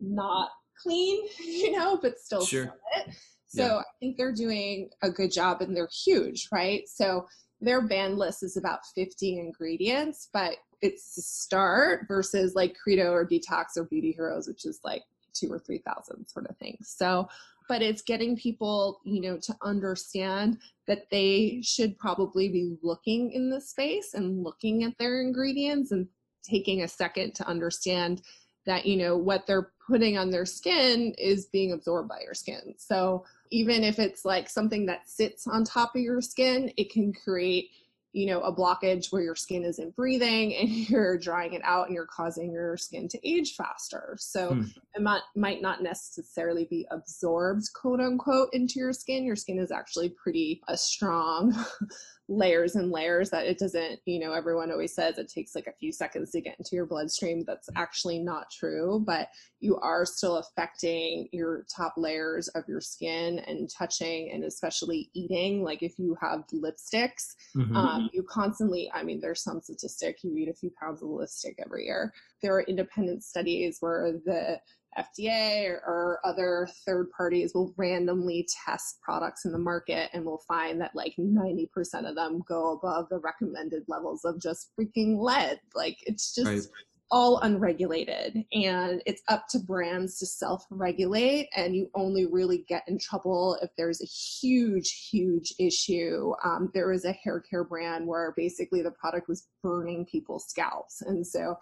[0.00, 0.50] not
[0.82, 2.64] clean, you know, but still sure.
[2.64, 3.14] sell it?
[3.46, 3.76] So yeah.
[3.76, 6.82] I think they're doing a good job and they're huge, right?
[6.88, 7.26] So
[7.60, 13.26] their band list is about 50 ingredients, but it's a start versus like Credo or
[13.26, 16.94] Detox or Beauty Heroes, which is like two or 3,000 sort of things.
[16.94, 17.26] So,
[17.70, 23.48] but it's getting people, you know, to understand that they should probably be looking in
[23.48, 26.06] the space and looking at their ingredients and
[26.42, 28.20] taking a second to understand
[28.66, 32.74] that, you know, what they're putting on their skin is being absorbed by your skin.
[32.76, 37.12] So, even if it's like something that sits on top of your skin, it can
[37.12, 37.70] create
[38.14, 41.94] you know a blockage where your skin isn't breathing and you're drying it out and
[41.94, 44.16] you're causing your skin to age faster.
[44.18, 44.62] So hmm.
[44.94, 49.24] it might, might not necessarily be absorbed quote unquote into your skin.
[49.24, 51.52] Your skin is actually pretty a strong
[52.28, 55.72] layers and layers that it doesn't you know everyone always says it takes like a
[55.72, 57.44] few seconds to get into your bloodstream.
[57.46, 59.28] That's actually not true but
[59.60, 65.62] you are still affecting your top layers of your skin and touching and especially eating
[65.62, 67.76] like if you have lipsticks mm-hmm.
[67.76, 71.58] um, you constantly i mean there's some statistic you eat a few pounds of lipstick
[71.64, 72.12] every year.
[72.42, 74.60] There are independent studies where the
[74.98, 80.42] FDA or, or, other third parties will randomly test products in the market and will
[80.48, 81.68] find that like 90%
[82.08, 85.60] of them go above the recommended levels of just freaking lead.
[85.74, 86.62] Like it's just right.
[87.10, 92.98] all unregulated and it's up to brands to self-regulate and you only really get in
[92.98, 98.32] trouble if there's a huge huge issue um, there was a hair care brand where
[98.36, 101.54] basically the product was burning people's scalps and so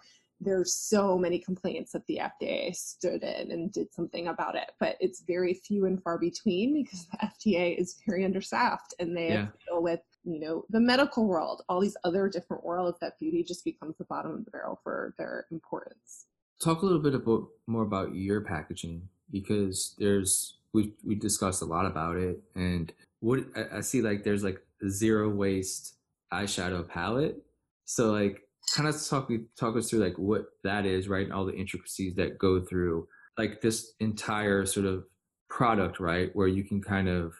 [0.43, 4.97] there's so many complaints that the FDA stood in and did something about it, but
[4.99, 9.47] it's very few and far between because the FDA is very understaffed and they yeah.
[9.67, 13.65] deal with you know the medical world all these other different worlds that beauty just
[13.65, 16.27] becomes the bottom of the barrel for their importance
[16.61, 21.65] talk a little bit about more about your packaging because there's we we discussed a
[21.65, 25.95] lot about it and what I, I see like there's like zero waste
[26.33, 27.43] eyeshadow palette
[27.85, 28.43] so like
[28.75, 32.15] kind of talk talk us through like what that is right and all the intricacies
[32.15, 35.03] that go through like this entire sort of
[35.49, 37.33] product right where you can kind of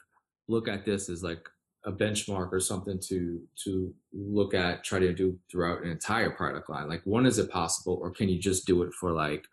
[0.48, 1.48] look at this as like
[1.84, 6.70] a benchmark or something to to look at try to do throughout an entire product
[6.70, 6.88] line.
[6.88, 9.44] Like one is it possible or can you just do it for like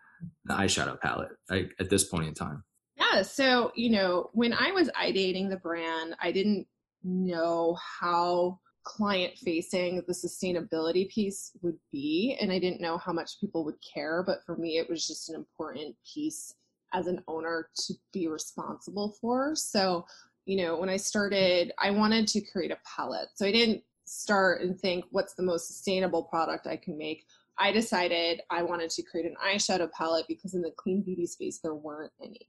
[0.46, 2.64] the eyeshadow palette like at this point in time?
[2.96, 6.68] Yeah so you know when i was ideating the brand i didn't
[7.04, 13.40] know how client facing the sustainability piece would be and i didn't know how much
[13.40, 16.56] people would care but for me it was just an important piece
[16.94, 20.06] as an owner to be responsible for so
[20.46, 23.30] you know, when I started, I wanted to create a palette.
[23.36, 27.26] So I didn't start and think, what's the most sustainable product I can make?
[27.60, 31.60] I decided I wanted to create an eyeshadow palette because in the clean beauty space,
[31.60, 32.48] there weren't any.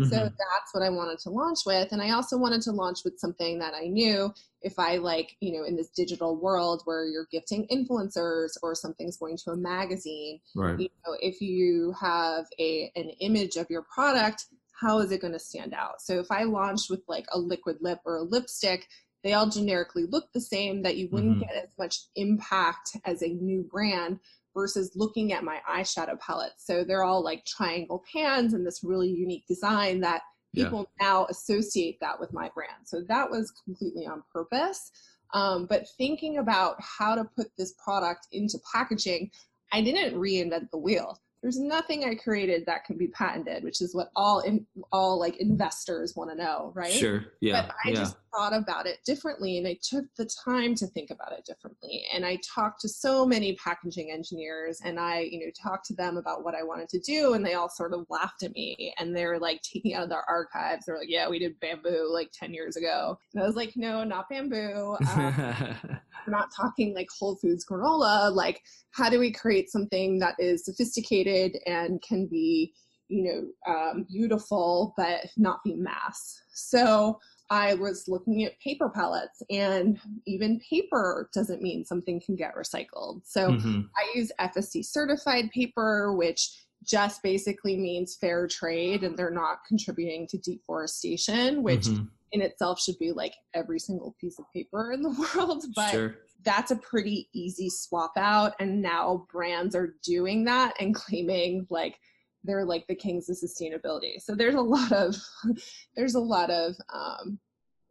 [0.00, 0.10] Mm-hmm.
[0.10, 1.92] So that's what I wanted to launch with.
[1.92, 5.52] And I also wanted to launch with something that I knew if I like, you
[5.52, 10.40] know, in this digital world where you're gifting influencers or something's going to a magazine,
[10.56, 10.78] right.
[10.78, 14.46] you know, if you have a an image of your product
[14.82, 16.02] how is it going to stand out?
[16.02, 18.88] So if I launched with like a liquid lip or a lipstick,
[19.22, 21.54] they all generically look the same, that you wouldn't mm-hmm.
[21.54, 24.18] get as much impact as a new brand
[24.54, 26.52] versus looking at my eyeshadow palette.
[26.58, 30.22] So they're all like triangle pans and this really unique design that
[30.54, 31.06] people yeah.
[31.06, 32.84] now associate that with my brand.
[32.84, 34.90] So that was completely on purpose.
[35.34, 39.30] Um, but thinking about how to put this product into packaging,
[39.72, 43.94] I didn't reinvent the wheel there's nothing I created that can be patented, which is
[43.94, 46.92] what all in, all like investors want to know, right?
[46.92, 47.24] Sure.
[47.40, 47.66] Yeah.
[47.66, 47.94] But I yeah.
[47.96, 52.04] just thought about it differently and I took the time to think about it differently.
[52.14, 56.16] And I talked to so many packaging engineers and I, you know, talked to them
[56.16, 59.14] about what I wanted to do and they all sort of laughed at me and
[59.14, 60.86] they're like taking out of their archives.
[60.86, 63.18] They're like, yeah, we did bamboo like 10 years ago.
[63.34, 64.96] And I was like, no, not bamboo.
[65.12, 65.34] Um,
[66.26, 68.34] we're not talking like Whole Foods granola.
[68.34, 72.72] Like, how do we create something that is sophisticated and can be,
[73.08, 76.40] you know, um, beautiful but not be mass?
[76.54, 77.18] So
[77.52, 83.20] I was looking at paper pellets, and even paper doesn't mean something can get recycled.
[83.24, 83.82] So mm-hmm.
[83.94, 86.48] I use FSC certified paper, which
[86.82, 92.80] just basically means fair trade and they're not contributing to deforestation, which mm-hmm in itself
[92.80, 96.16] should be like every single piece of paper in the world but sure.
[96.44, 101.98] that's a pretty easy swap out and now brands are doing that and claiming like
[102.44, 105.16] they're like the kings of sustainability so there's a lot of
[105.96, 107.38] there's a lot of um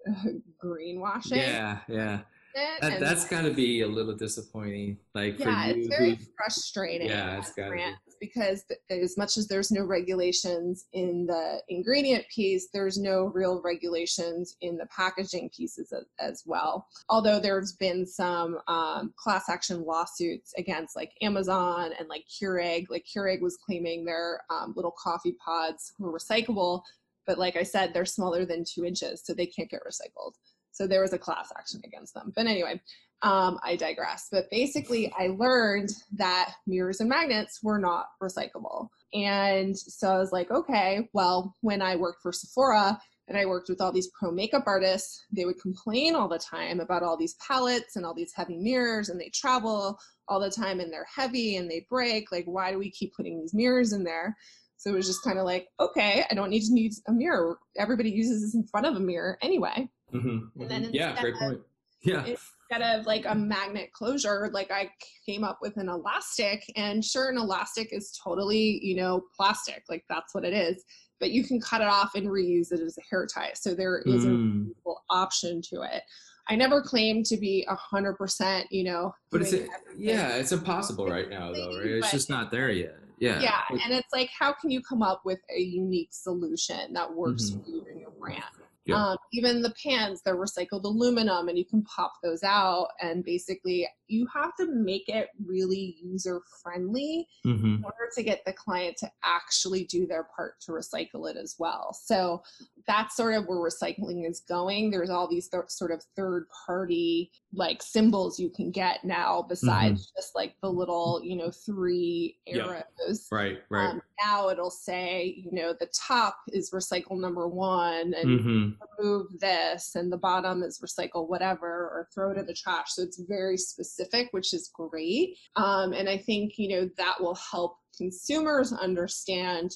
[0.64, 2.22] greenwashing yeah yeah
[2.54, 4.98] that, that's got to be a little disappointing.
[5.14, 7.08] Like yeah, for you, it's very frustrating.
[7.08, 7.96] Yeah, it's got be.
[8.22, 14.56] Because as much as there's no regulations in the ingredient piece, there's no real regulations
[14.62, 16.88] in the packaging pieces as, as well.
[17.10, 22.86] Although there's been some um, class action lawsuits against like Amazon and like Keurig.
[22.90, 26.84] Like Keurig was claiming their um, little coffee pods were recyclable,
[27.26, 30.34] but like I said, they're smaller than two inches, so they can't get recycled.
[30.72, 32.32] So there was a class action against them.
[32.36, 32.80] But anyway,
[33.22, 34.28] um, I digress.
[34.32, 38.90] But basically, I learned that mirrors and magnets were not recyclable.
[39.14, 43.70] And so I was like, okay, well, when I worked for Sephora and I worked
[43.70, 47.36] with all these pro makeup artists, they would complain all the time about all these
[47.36, 51.58] palettes and all these heavy mirrors, and they travel all the time and they're heavy
[51.58, 52.32] and they break.
[52.32, 54.36] Like, why do we keep putting these mirrors in there?
[54.78, 57.60] So it was just kind of like, okay, I don't need to use a mirror.
[57.78, 59.88] Everybody uses this in front of a mirror anyway.
[60.12, 60.62] Mm-hmm, mm-hmm.
[60.62, 61.60] And then yeah, great point.
[62.02, 62.26] Yeah.
[62.72, 64.90] Instead of like a magnet closure, like I
[65.26, 69.84] came up with an elastic, and sure, an elastic is totally, you know, plastic.
[69.90, 70.84] Like that's what it is.
[71.20, 73.52] But you can cut it off and reuse it as a hair tie.
[73.56, 74.70] So there is mm.
[74.88, 76.04] a option to it.
[76.48, 79.14] I never claimed to be a hundred percent, you know.
[79.32, 79.68] But it's a,
[79.98, 81.78] yeah, it's impossible right now though.
[81.78, 81.88] Right?
[81.88, 82.96] It's just not there yet.
[83.20, 83.40] Yeah.
[83.40, 87.52] Yeah, and it's like, how can you come up with a unique solution that works
[87.52, 87.64] mm-hmm.
[87.64, 88.42] for you and your brand?
[88.86, 88.96] Yeah.
[88.96, 92.88] Um, even the pans, they're recycled aluminum and you can pop those out.
[93.00, 97.76] And basically, you have to make it really user friendly mm-hmm.
[97.76, 101.56] in order to get the client to actually do their part to recycle it as
[101.60, 101.94] well.
[101.94, 102.42] So
[102.88, 104.92] that's sort of where recycling is going.
[104.92, 110.04] There's all these th- sort of third party like symbols you can get now besides
[110.04, 110.20] mm-hmm.
[110.20, 112.84] just like the little, you know, three arrows.
[113.08, 113.18] Yep.
[113.32, 113.90] Right, right.
[113.90, 118.70] Um, now it'll say, you know, the top is recycle number one and mm-hmm.
[118.98, 122.94] remove this, and the bottom is recycle whatever or throw it in the trash.
[122.94, 125.38] So it's very specific, which is great.
[125.56, 129.72] Um, and I think, you know, that will help consumers understand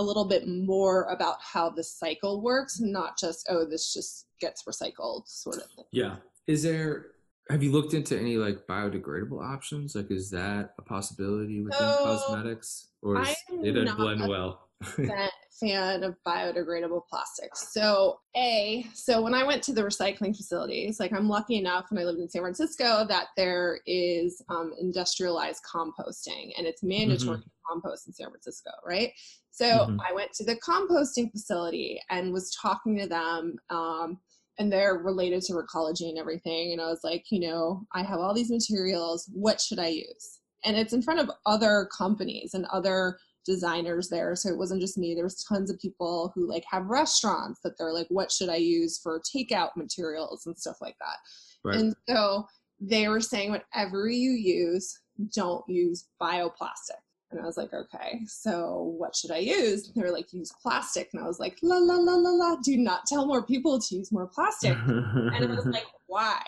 [0.00, 4.64] a little bit more about how the cycle works, not just, oh, this just gets
[4.64, 5.84] recycled sort of thing.
[5.92, 6.16] Yeah.
[6.46, 7.12] Is there
[7.50, 9.94] have you looked into any like biodegradable options?
[9.94, 14.69] Like, is that a possibility within so, cosmetics, or is it a blend well?
[15.60, 17.72] fan of biodegradable plastics.
[17.72, 22.00] So, A, so when I went to the recycling facilities, like I'm lucky enough when
[22.00, 27.42] I lived in San Francisco that there is um, industrialized composting and it's mandatory mm-hmm.
[27.42, 29.12] to compost in San Francisco, right?
[29.50, 30.00] So mm-hmm.
[30.00, 33.56] I went to the composting facility and was talking to them.
[33.68, 34.18] Um,
[34.58, 36.72] and they're related to recology and everything.
[36.72, 39.28] And I was like, you know, I have all these materials.
[39.32, 40.40] What should I use?
[40.66, 43.18] And it's in front of other companies and other
[43.50, 44.36] designers there.
[44.36, 45.14] So it wasn't just me.
[45.14, 48.56] There was tons of people who like have restaurants that they're like, what should I
[48.56, 51.16] use for takeout materials and stuff like that.
[51.64, 51.76] Right.
[51.76, 52.46] And so
[52.80, 54.98] they were saying whatever you use,
[55.34, 57.02] don't use bioplastic.
[57.30, 59.92] And I was like, okay, so what should I use?
[59.94, 61.10] they were like, use plastic.
[61.12, 63.94] And I was like, la, la, la, la, la, do not tell more people to
[63.94, 64.76] use more plastic.
[64.86, 66.42] and I was like, why?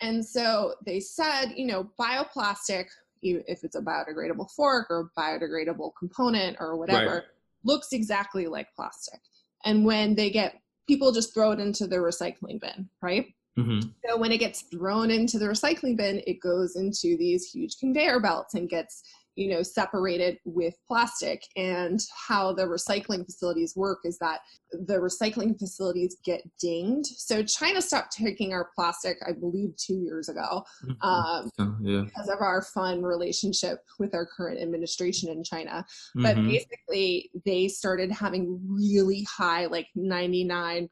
[0.00, 2.86] And so they said, you know, bioplastic,
[3.22, 7.22] if it's a biodegradable fork or biodegradable component or whatever, right.
[7.64, 9.20] looks exactly like plastic.
[9.64, 13.26] And when they get, people just throw it into the recycling bin, right?
[13.58, 13.88] Mm-hmm.
[14.06, 18.20] So when it gets thrown into the recycling bin, it goes into these huge conveyor
[18.20, 19.02] belts and gets
[19.36, 24.40] you know separated with plastic and how the recycling facilities work is that
[24.72, 30.28] the recycling facilities get dinged so china stopped taking our plastic i believe two years
[30.28, 31.08] ago mm-hmm.
[31.08, 32.02] um, yeah.
[32.04, 35.84] because of our fun relationship with our current administration in china
[36.16, 36.22] mm-hmm.
[36.22, 40.88] but basically they started having really high like 99%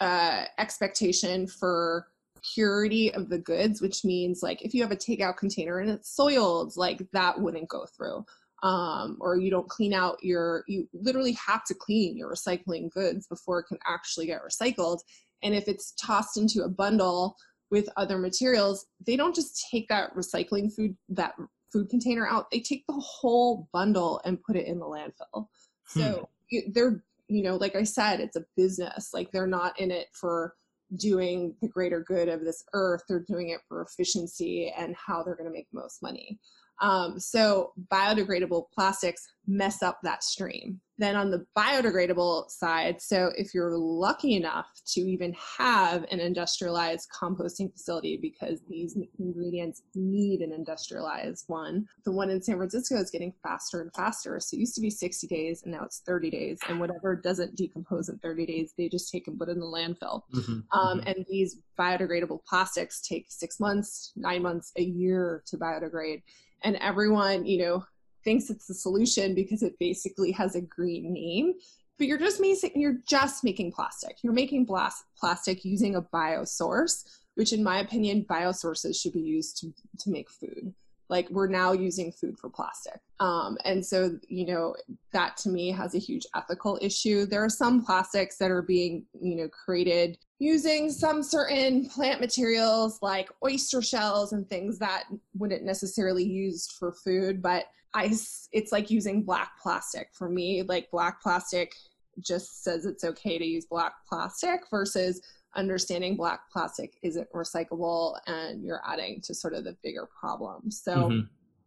[0.00, 2.06] uh, expectation for
[2.54, 6.14] purity of the goods, which means like if you have a takeout container and it's
[6.14, 8.24] soiled, like that wouldn't go through.
[8.62, 13.26] Um, or you don't clean out your, you literally have to clean your recycling goods
[13.26, 15.00] before it can actually get recycled.
[15.42, 17.36] And if it's tossed into a bundle
[17.70, 21.34] with other materials, they don't just take that recycling food, that
[21.72, 25.48] food container out, they take the whole bundle and put it in the landfill.
[25.86, 26.58] So hmm.
[26.72, 29.10] they're, you know, like I said, it's a business.
[29.12, 30.54] Like they're not in it for
[30.96, 35.36] doing the greater good of this earth they're doing it for efficiency and how they're
[35.36, 36.38] going to make most money
[36.82, 40.80] um, so biodegradable plastics mess up that stream.
[40.98, 47.08] Then on the biodegradable side, so if you're lucky enough to even have an industrialized
[47.10, 53.10] composting facility because these ingredients need an industrialized one, the one in San Francisco is
[53.10, 54.38] getting faster and faster.
[54.38, 56.58] So it used to be 60 days and now it's 30 days.
[56.68, 60.22] And whatever doesn't decompose in 30 days, they just take and put in the landfill.
[60.34, 60.78] Mm-hmm.
[60.78, 61.08] Um, mm-hmm.
[61.08, 66.22] and these biodegradable plastics take six months, nine months, a year to biodegrade
[66.64, 67.84] and everyone you know
[68.24, 71.54] thinks it's the solution because it basically has a green name
[71.98, 74.16] but you're just making you're just making plastic.
[74.22, 77.04] You're making blast, plastic using a biosource
[77.34, 80.74] which in my opinion biosources should be used to, to make food
[81.12, 82.98] like we're now using food for plastic.
[83.20, 84.74] Um, and so you know
[85.12, 87.26] that to me has a huge ethical issue.
[87.26, 92.98] There are some plastics that are being you know created using some certain plant materials
[93.00, 95.04] like oyster shells and things that
[95.38, 98.10] wouldn't necessarily used for food but i
[98.52, 100.62] it's like using black plastic for me.
[100.62, 101.74] Like black plastic
[102.20, 105.20] just says it's okay to use black plastic versus
[105.54, 110.94] understanding black plastic isn't recyclable and you're adding to sort of the bigger problem so
[110.94, 111.20] mm-hmm.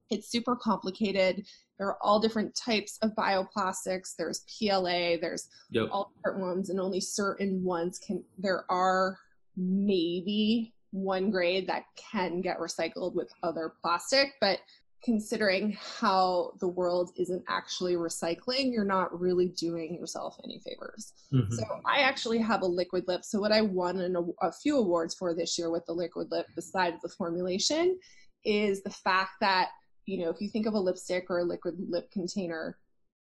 [0.09, 1.45] it's super complicated
[1.77, 5.87] there are all different types of bioplastics there's pla there's yep.
[5.91, 9.17] all different ones and only certain ones can there are
[9.55, 14.59] maybe one grade that can get recycled with other plastic but
[15.05, 21.13] considering how the world isn't actually recycling, you're not really doing yourself any favors.
[21.31, 21.53] Mm-hmm.
[21.53, 23.23] So I actually have a liquid lip.
[23.23, 26.47] So what I won an, a few awards for this year with the liquid lip,
[26.55, 27.97] besides the formulation,
[28.43, 29.69] is the fact that
[30.05, 32.77] you know if you think of a lipstick or a liquid lip container,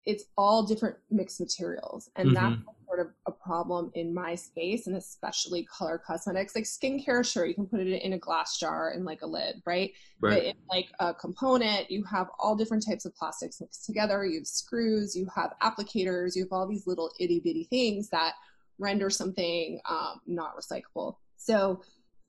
[0.07, 2.35] it's all different mixed materials and mm-hmm.
[2.35, 7.47] that's sort of a problem in my space and especially color cosmetics like skincare sure
[7.47, 10.35] you can put it in a glass jar and like a lid right, right.
[10.35, 14.41] but in like a component you have all different types of plastics mixed together you
[14.41, 18.35] have screws you have applicators you have all these little itty bitty things that
[18.79, 21.81] render something um, not recyclable so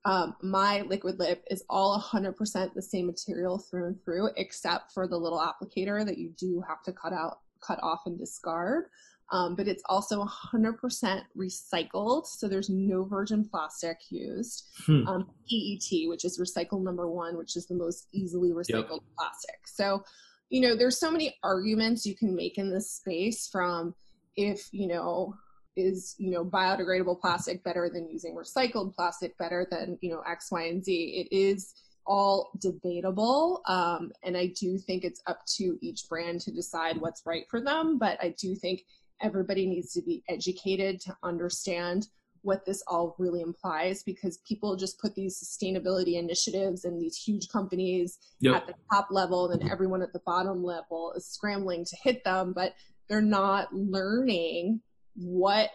[0.06, 5.08] um, my liquid lip is all 100% the same material through and through, except for
[5.08, 8.86] the little applicator that you do have to cut out, cut off and discard.
[9.32, 14.66] Um, but it's also 100% recycled, so there's no virgin plastic used.
[14.86, 15.08] Hmm.
[15.08, 19.16] Um, PET, which is recycle number one, which is the most easily recycled yep.
[19.18, 19.60] plastic.
[19.66, 20.04] So,
[20.50, 23.96] you know, there's so many arguments you can make in this space from
[24.36, 25.34] if, you know,
[25.76, 30.52] is you know biodegradable plastic better than using recycled plastic better than you know x
[30.52, 31.74] y and z it is
[32.06, 37.24] all debatable um, and i do think it's up to each brand to decide what's
[37.26, 38.84] right for them but i do think
[39.22, 42.08] everybody needs to be educated to understand
[42.42, 47.48] what this all really implies because people just put these sustainability initiatives and these huge
[47.50, 48.58] companies yep.
[48.58, 52.24] at the top level and then everyone at the bottom level is scrambling to hit
[52.24, 52.76] them but
[53.08, 54.80] they're not learning
[55.16, 55.70] what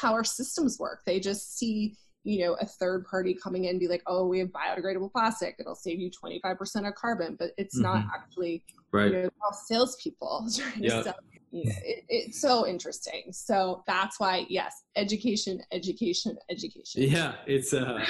[0.00, 1.02] how our systems work.
[1.04, 1.96] They just see
[2.26, 5.56] you know a third party coming in and be like oh we have biodegradable plastic
[5.58, 7.84] it'll save you 25% of carbon but it's mm-hmm.
[7.84, 8.62] not actually
[8.92, 10.92] right you know, all salespeople trying yep.
[10.92, 11.14] to sell
[11.52, 18.04] it, it's so interesting so that's why yes education education education yeah it's uh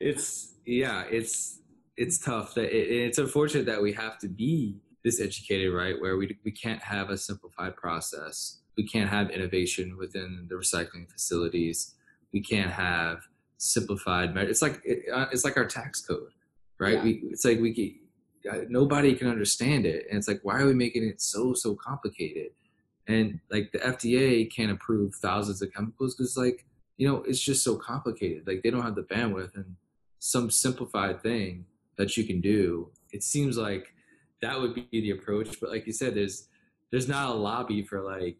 [0.00, 1.60] it's yeah it's
[1.96, 6.16] it's tough that it, it's unfortunate that we have to be this educated right where
[6.16, 11.96] we, we can't have a simplified process we can't have innovation within the recycling facilities.
[12.32, 13.18] We can't have
[13.58, 14.36] simplified.
[14.36, 16.32] It's like it, uh, it's like our tax code,
[16.78, 16.94] right?
[16.94, 17.02] Yeah.
[17.04, 18.00] We it's like we
[18.50, 21.74] uh, nobody can understand it, and it's like why are we making it so so
[21.74, 22.52] complicated?
[23.06, 26.64] And like the FDA can't approve thousands of chemicals because like
[26.96, 28.46] you know it's just so complicated.
[28.46, 29.76] Like they don't have the bandwidth and
[30.20, 32.90] some simplified thing that you can do.
[33.12, 33.94] It seems like
[34.40, 36.48] that would be the approach, but like you said, there's
[36.90, 38.36] there's not a lobby for like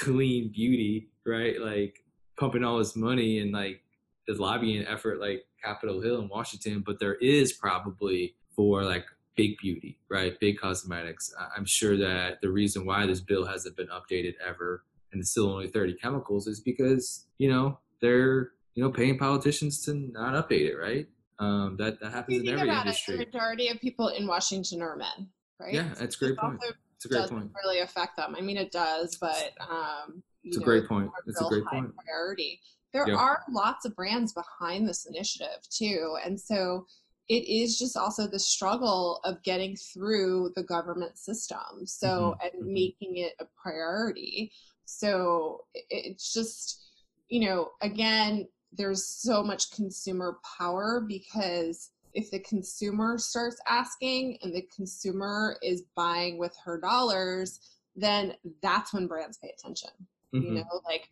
[0.00, 1.60] clean beauty, right?
[1.60, 2.04] Like
[2.38, 3.83] pumping all this money and like
[4.26, 9.04] this lobbying effort like Capitol Hill in Washington, but there is probably for like
[9.36, 10.38] big beauty, right?
[10.40, 11.34] Big cosmetics.
[11.56, 15.48] I'm sure that the reason why this bill hasn't been updated ever and it's still
[15.48, 20.68] only 30 chemicals is because, you know, they're, you know, paying politicians to not update
[20.68, 21.06] it, right?
[21.38, 23.14] Um, that, that happens in every industry.
[23.14, 25.28] It, the majority of people in Washington are men,
[25.60, 25.72] right?
[25.72, 26.60] Yeah, that's a great point.
[26.96, 27.50] It's a great point.
[27.64, 28.34] Really affect them.
[28.36, 31.10] I mean, it does, but um, it's a know, great point.
[31.26, 31.92] It's a great point.
[32.04, 32.60] Priority.
[32.94, 33.18] There yep.
[33.18, 36.86] are lots of brands behind this initiative too, and so
[37.28, 41.86] it is just also the struggle of getting through the government system.
[41.86, 42.46] So mm-hmm.
[42.46, 42.72] and mm-hmm.
[42.72, 44.52] making it a priority.
[44.84, 46.84] So it's just,
[47.28, 54.54] you know, again, there's so much consumer power because if the consumer starts asking and
[54.54, 57.60] the consumer is buying with her dollars,
[57.96, 59.90] then that's when brands pay attention.
[60.34, 60.46] Mm-hmm.
[60.46, 61.08] You know, like,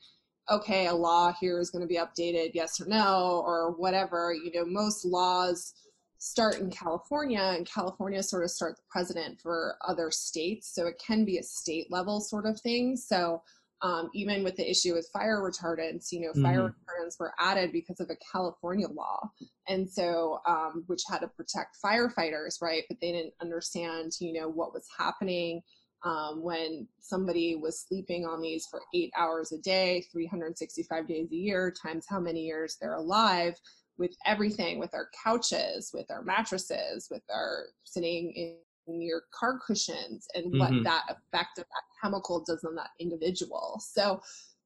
[0.50, 4.34] okay, a law here is going to be updated, yes or no, or whatever.
[4.34, 5.74] You know, most laws
[6.18, 10.72] start in California, and California sort of start the precedent for other states.
[10.74, 12.96] So it can be a state level sort of thing.
[12.96, 13.42] So
[13.82, 16.44] um, even with the issue with fire retardants, you know, mm-hmm.
[16.44, 19.28] fire retardants were added because of a California law,
[19.68, 22.84] and so um, which had to protect firefighters, right?
[22.88, 25.62] But they didn't understand, you know, what was happening
[26.04, 31.36] um, when somebody was sleeping on these for eight hours a day, 365 days a
[31.36, 33.54] year, times how many years they're alive.
[33.98, 40.26] With everything, with our couches, with our mattresses, with our sitting in your car cushions
[40.34, 40.82] and what mm-hmm.
[40.82, 43.80] that effect of that chemical does on that individual.
[43.80, 44.20] So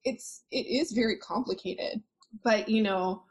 [0.04, 2.02] it's it is very complicated.
[2.44, 3.24] But you know,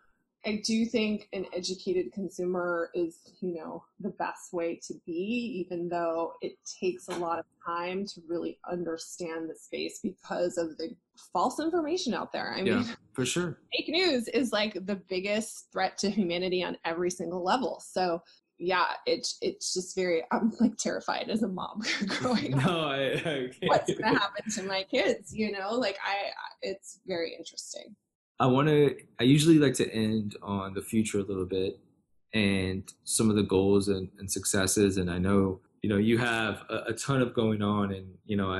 [0.45, 5.89] I do think an educated consumer is, you know, the best way to be, even
[5.89, 10.95] though it takes a lot of time to really understand the space because of the
[11.33, 12.53] false information out there.
[12.53, 13.57] I yeah, mean, for sure.
[13.75, 17.81] Fake news is like the biggest threat to humanity on every single level.
[17.83, 18.21] So
[18.57, 20.23] yeah, it's it's just very.
[20.31, 22.65] I'm like terrified as a mom growing up.
[22.65, 25.35] No, I, I What's gonna happen to my kids?
[25.35, 26.31] You know, like I.
[26.61, 27.95] It's very interesting.
[28.39, 28.95] I want to.
[29.19, 31.79] I usually like to end on the future a little bit
[32.33, 34.97] and some of the goals and, and successes.
[34.97, 38.35] And I know you know you have a, a ton of going on, and you
[38.37, 38.59] know I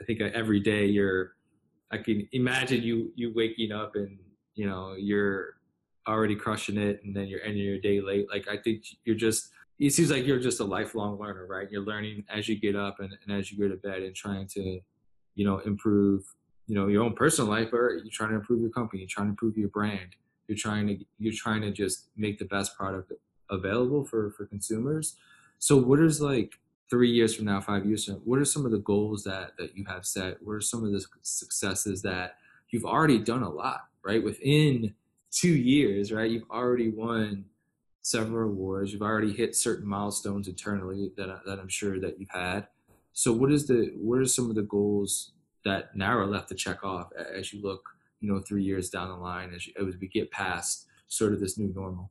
[0.00, 1.32] I think every day you're.
[1.90, 4.18] I can imagine you you waking up and
[4.54, 5.54] you know you're
[6.06, 8.26] already crushing it and then you're ending your day late.
[8.30, 11.70] Like I think you're just it seems like you're just a lifelong learner, right?
[11.70, 14.46] You're learning as you get up and, and as you go to bed and trying
[14.48, 14.80] to,
[15.34, 16.24] you know improve
[16.68, 19.26] you know your own personal life or you're trying to improve your company you're trying
[19.26, 20.14] to improve your brand
[20.48, 23.12] you're trying to you're trying to just make the best product
[23.50, 25.16] available for for consumers.
[25.58, 26.54] So what is like
[26.90, 29.52] three years from now five years from now, what are some of the goals that
[29.58, 30.42] that you have set?
[30.42, 32.36] What are some of the successes that
[32.70, 34.24] you've already done a lot right?
[34.24, 34.94] Within
[35.30, 37.44] two years right you've already won
[38.00, 42.66] several awards you've already hit certain milestones internally that, that i'm sure that you've had.
[43.12, 45.32] So what is the what are some of the goals
[45.68, 47.88] that are left to check off as you look
[48.20, 51.40] you know three years down the line as, you, as we get past sort of
[51.40, 52.10] this new normal.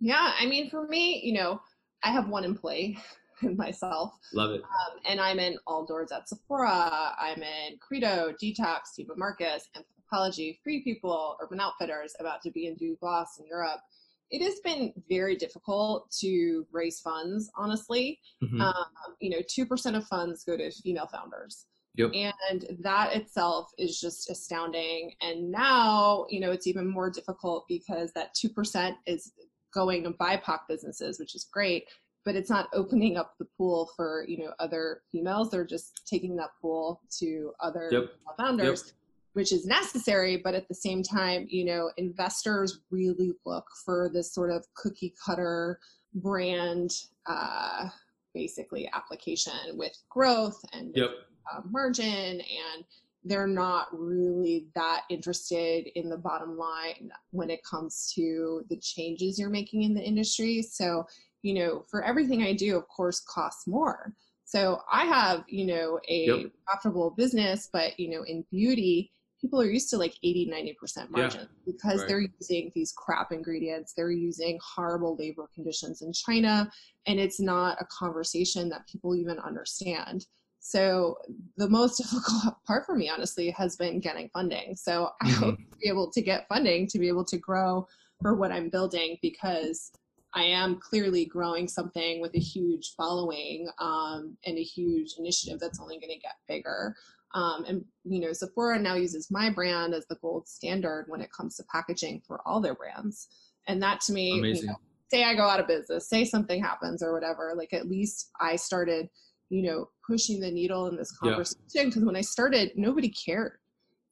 [0.00, 1.60] Yeah i mean for me you know
[2.02, 2.98] i have one employee
[3.42, 4.14] myself.
[4.32, 4.62] Love it.
[4.62, 7.14] Um, and i'm in all doors at sephora.
[7.18, 12.76] I'm in credo detox Neiman Marcus anthropologie free people urban outfitters about to be in
[12.76, 13.80] Douglas in europe.
[14.28, 18.18] It has been very difficult to raise funds honestly.
[18.42, 18.60] Mm-hmm.
[18.60, 18.86] um,
[19.20, 21.66] you know 2% of funds go to female founders
[21.96, 22.12] Yep.
[22.50, 25.12] And that itself is just astounding.
[25.20, 29.32] And now, you know, it's even more difficult because that 2% is
[29.72, 31.84] going to BIPOC businesses, which is great,
[32.24, 35.50] but it's not opening up the pool for, you know, other females.
[35.50, 38.04] They're just taking that pool to other yep.
[38.38, 38.84] founders.
[38.86, 38.94] Yep.
[39.32, 44.32] Which is necessary, but at the same time, you know, investors really look for this
[44.32, 45.78] sort of cookie cutter
[46.14, 46.90] brand,
[47.26, 47.90] uh,
[48.32, 51.10] basically application with growth and yep
[51.52, 52.84] uh, margin and
[53.24, 59.38] they're not really that interested in the bottom line when it comes to the changes
[59.38, 60.62] you're making in the industry.
[60.62, 61.04] So,
[61.42, 64.14] you know, for everything I do, of course, costs more.
[64.44, 66.52] So I have, you know, a yep.
[66.64, 71.40] profitable business, but, you know, in beauty, people are used to like 80, 90% margin
[71.40, 71.72] yeah.
[71.72, 72.08] because right.
[72.08, 73.92] they're using these crap ingredients.
[73.92, 76.70] They're using horrible labor conditions in China.
[77.06, 80.26] And it's not a conversation that people even understand.
[80.66, 81.18] So
[81.56, 84.74] the most difficult part for me, honestly, has been getting funding.
[84.74, 85.44] So I mm-hmm.
[85.44, 87.86] hope to be able to get funding to be able to grow
[88.20, 89.92] for what I'm building because
[90.34, 95.78] I am clearly growing something with a huge following um, and a huge initiative that's
[95.78, 96.96] only going to get bigger.
[97.32, 101.30] Um, and you know, Sephora now uses my brand as the gold standard when it
[101.30, 103.28] comes to packaging for all their brands.
[103.68, 104.76] And that to me, you know,
[105.12, 108.56] say I go out of business, say something happens or whatever, like at least I
[108.56, 109.08] started–
[109.48, 112.04] you know pushing the needle in this conversation because yeah.
[112.04, 113.58] when i started nobody cared.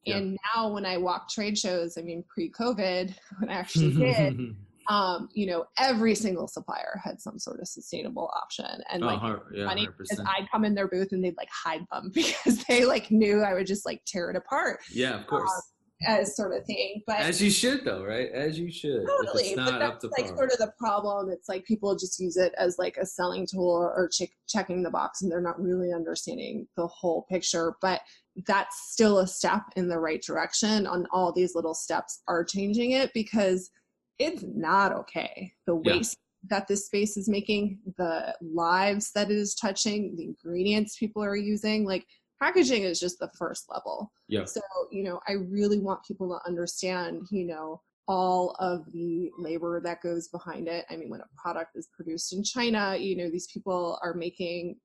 [0.03, 0.17] Yeah.
[0.17, 4.55] and now when i walk trade shows i mean pre-covid when i actually did
[4.87, 8.83] um, you know every single supplier had some sort of sustainable option.
[8.91, 9.19] And like
[9.53, 12.85] yeah, funny because i'd come in their booth and they'd like hide them because they
[12.85, 14.79] like knew i would just like tear it apart.
[14.91, 15.49] Yeah of course.
[15.49, 15.61] um,
[16.03, 17.01] as sort of thing.
[17.07, 18.29] But as you should though, right?
[18.31, 19.05] As you should.
[19.05, 19.53] Totally.
[19.55, 20.37] but that's like par.
[20.37, 21.29] sort of the problem.
[21.29, 24.89] It's like people just use it as like a selling tool or check, checking the
[24.89, 27.75] box and they're not really understanding the whole picture.
[27.81, 28.01] But
[28.47, 32.91] that's still a step in the right direction on all these little steps are changing
[32.91, 33.71] it because
[34.19, 35.53] it's not okay.
[35.65, 36.57] The waste yeah.
[36.57, 41.35] that this space is making, the lives that it is touching, the ingredients people are
[41.35, 42.05] using, like
[42.41, 44.11] packaging is just the first level.
[44.27, 44.45] Yeah.
[44.45, 44.61] So,
[44.91, 50.01] you know, I really want people to understand, you know, all of the labor that
[50.01, 50.85] goes behind it.
[50.89, 54.77] I mean, when a product is produced in China, you know, these people are making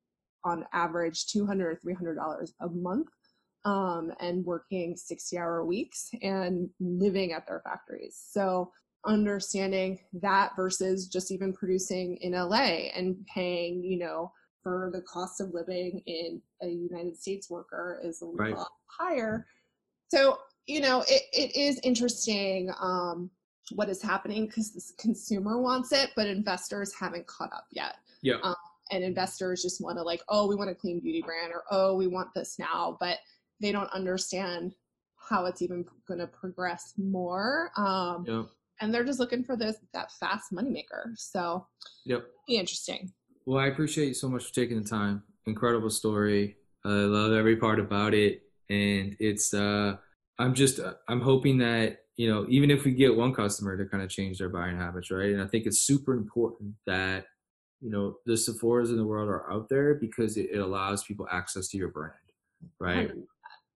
[0.44, 3.08] on average 200 or 300 dollars a month
[3.64, 8.22] um, and working 60 hour weeks and living at their factories.
[8.30, 8.72] So
[9.06, 14.32] understanding that versus just even producing in LA and paying, you know,
[14.62, 18.56] for the cost of living in a United States worker is a right.
[18.56, 19.46] lot higher.
[20.08, 23.30] So, you know, it, it is interesting um,
[23.72, 27.96] what is happening because the consumer wants it, but investors haven't caught up yet.
[28.22, 28.36] Yeah.
[28.42, 28.54] Um,
[28.90, 31.94] and investors just want to like, oh, we want a clean beauty brand or oh,
[31.94, 33.18] we want this now, but
[33.60, 34.74] they don't understand
[35.16, 37.70] how it's even going to progress more.
[37.76, 38.46] Um, yep.
[38.80, 41.12] And they're just looking for this that fast moneymaker.
[41.14, 41.66] So,
[42.06, 43.12] yep, be interesting.
[43.50, 45.24] Well, I appreciate you so much for taking the time.
[45.44, 46.54] Incredible story.
[46.84, 49.52] I love every part about it, and it's.
[49.52, 49.96] uh
[50.38, 50.78] I'm just.
[50.78, 54.08] Uh, I'm hoping that you know, even if we get one customer to kind of
[54.08, 55.32] change their buying habits, right?
[55.32, 57.26] And I think it's super important that
[57.80, 61.26] you know the Sephora's in the world are out there because it, it allows people
[61.32, 62.14] access to your brand,
[62.78, 63.10] right?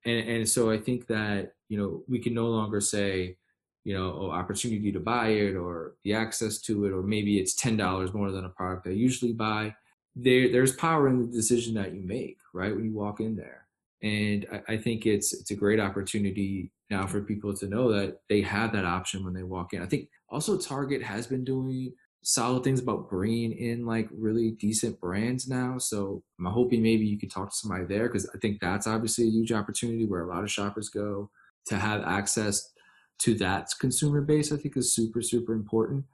[0.05, 3.39] And and so I think that you know we can no longer say
[3.85, 7.77] you know, opportunity to buy it or the access to it, or maybe it's ten
[7.77, 9.75] dollars more than a product I usually buy.
[10.17, 12.75] There, there's power in the decision that you make, right?
[12.75, 13.67] When you walk in there,
[14.03, 18.19] and I, I think it's it's a great opportunity now for people to know that
[18.29, 19.83] they have that option when they walk in.
[19.83, 24.99] I think also Target has been doing solid things about bringing in like really decent
[24.99, 25.77] brands now.
[25.79, 29.27] So I'm hoping maybe you could talk to somebody there because I think that's obviously
[29.27, 31.31] a huge opportunity where a lot of shoppers go
[31.67, 32.73] to have access
[33.21, 34.53] to that consumer base.
[34.53, 36.05] I think is super super important.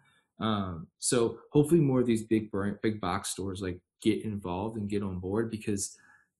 [0.40, 2.50] Um, so hopefully more of these big
[2.82, 5.96] big box stores like get involved and get on board because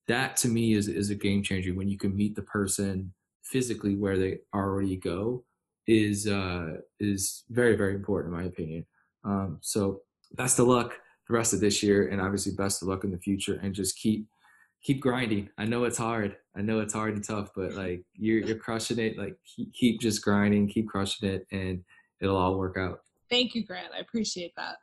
[0.08, 3.96] that to me is is a game changer when you can meet the person physically
[3.96, 5.44] where they already go
[5.86, 8.86] is uh is very very important in my opinion
[9.24, 10.00] um, so
[10.36, 10.94] best of luck
[11.30, 13.96] the rest of this year, and obviously best of luck in the future, and just
[13.96, 14.26] keep
[14.82, 15.48] keep grinding.
[15.56, 16.36] I know it's hard.
[16.56, 19.16] I know it's hard and tough, but like you're you're crushing it.
[19.16, 21.82] Like keep, keep just grinding, keep crushing it, and
[22.20, 23.00] it'll all work out.
[23.30, 23.92] Thank you, Grant.
[23.96, 24.76] I appreciate that.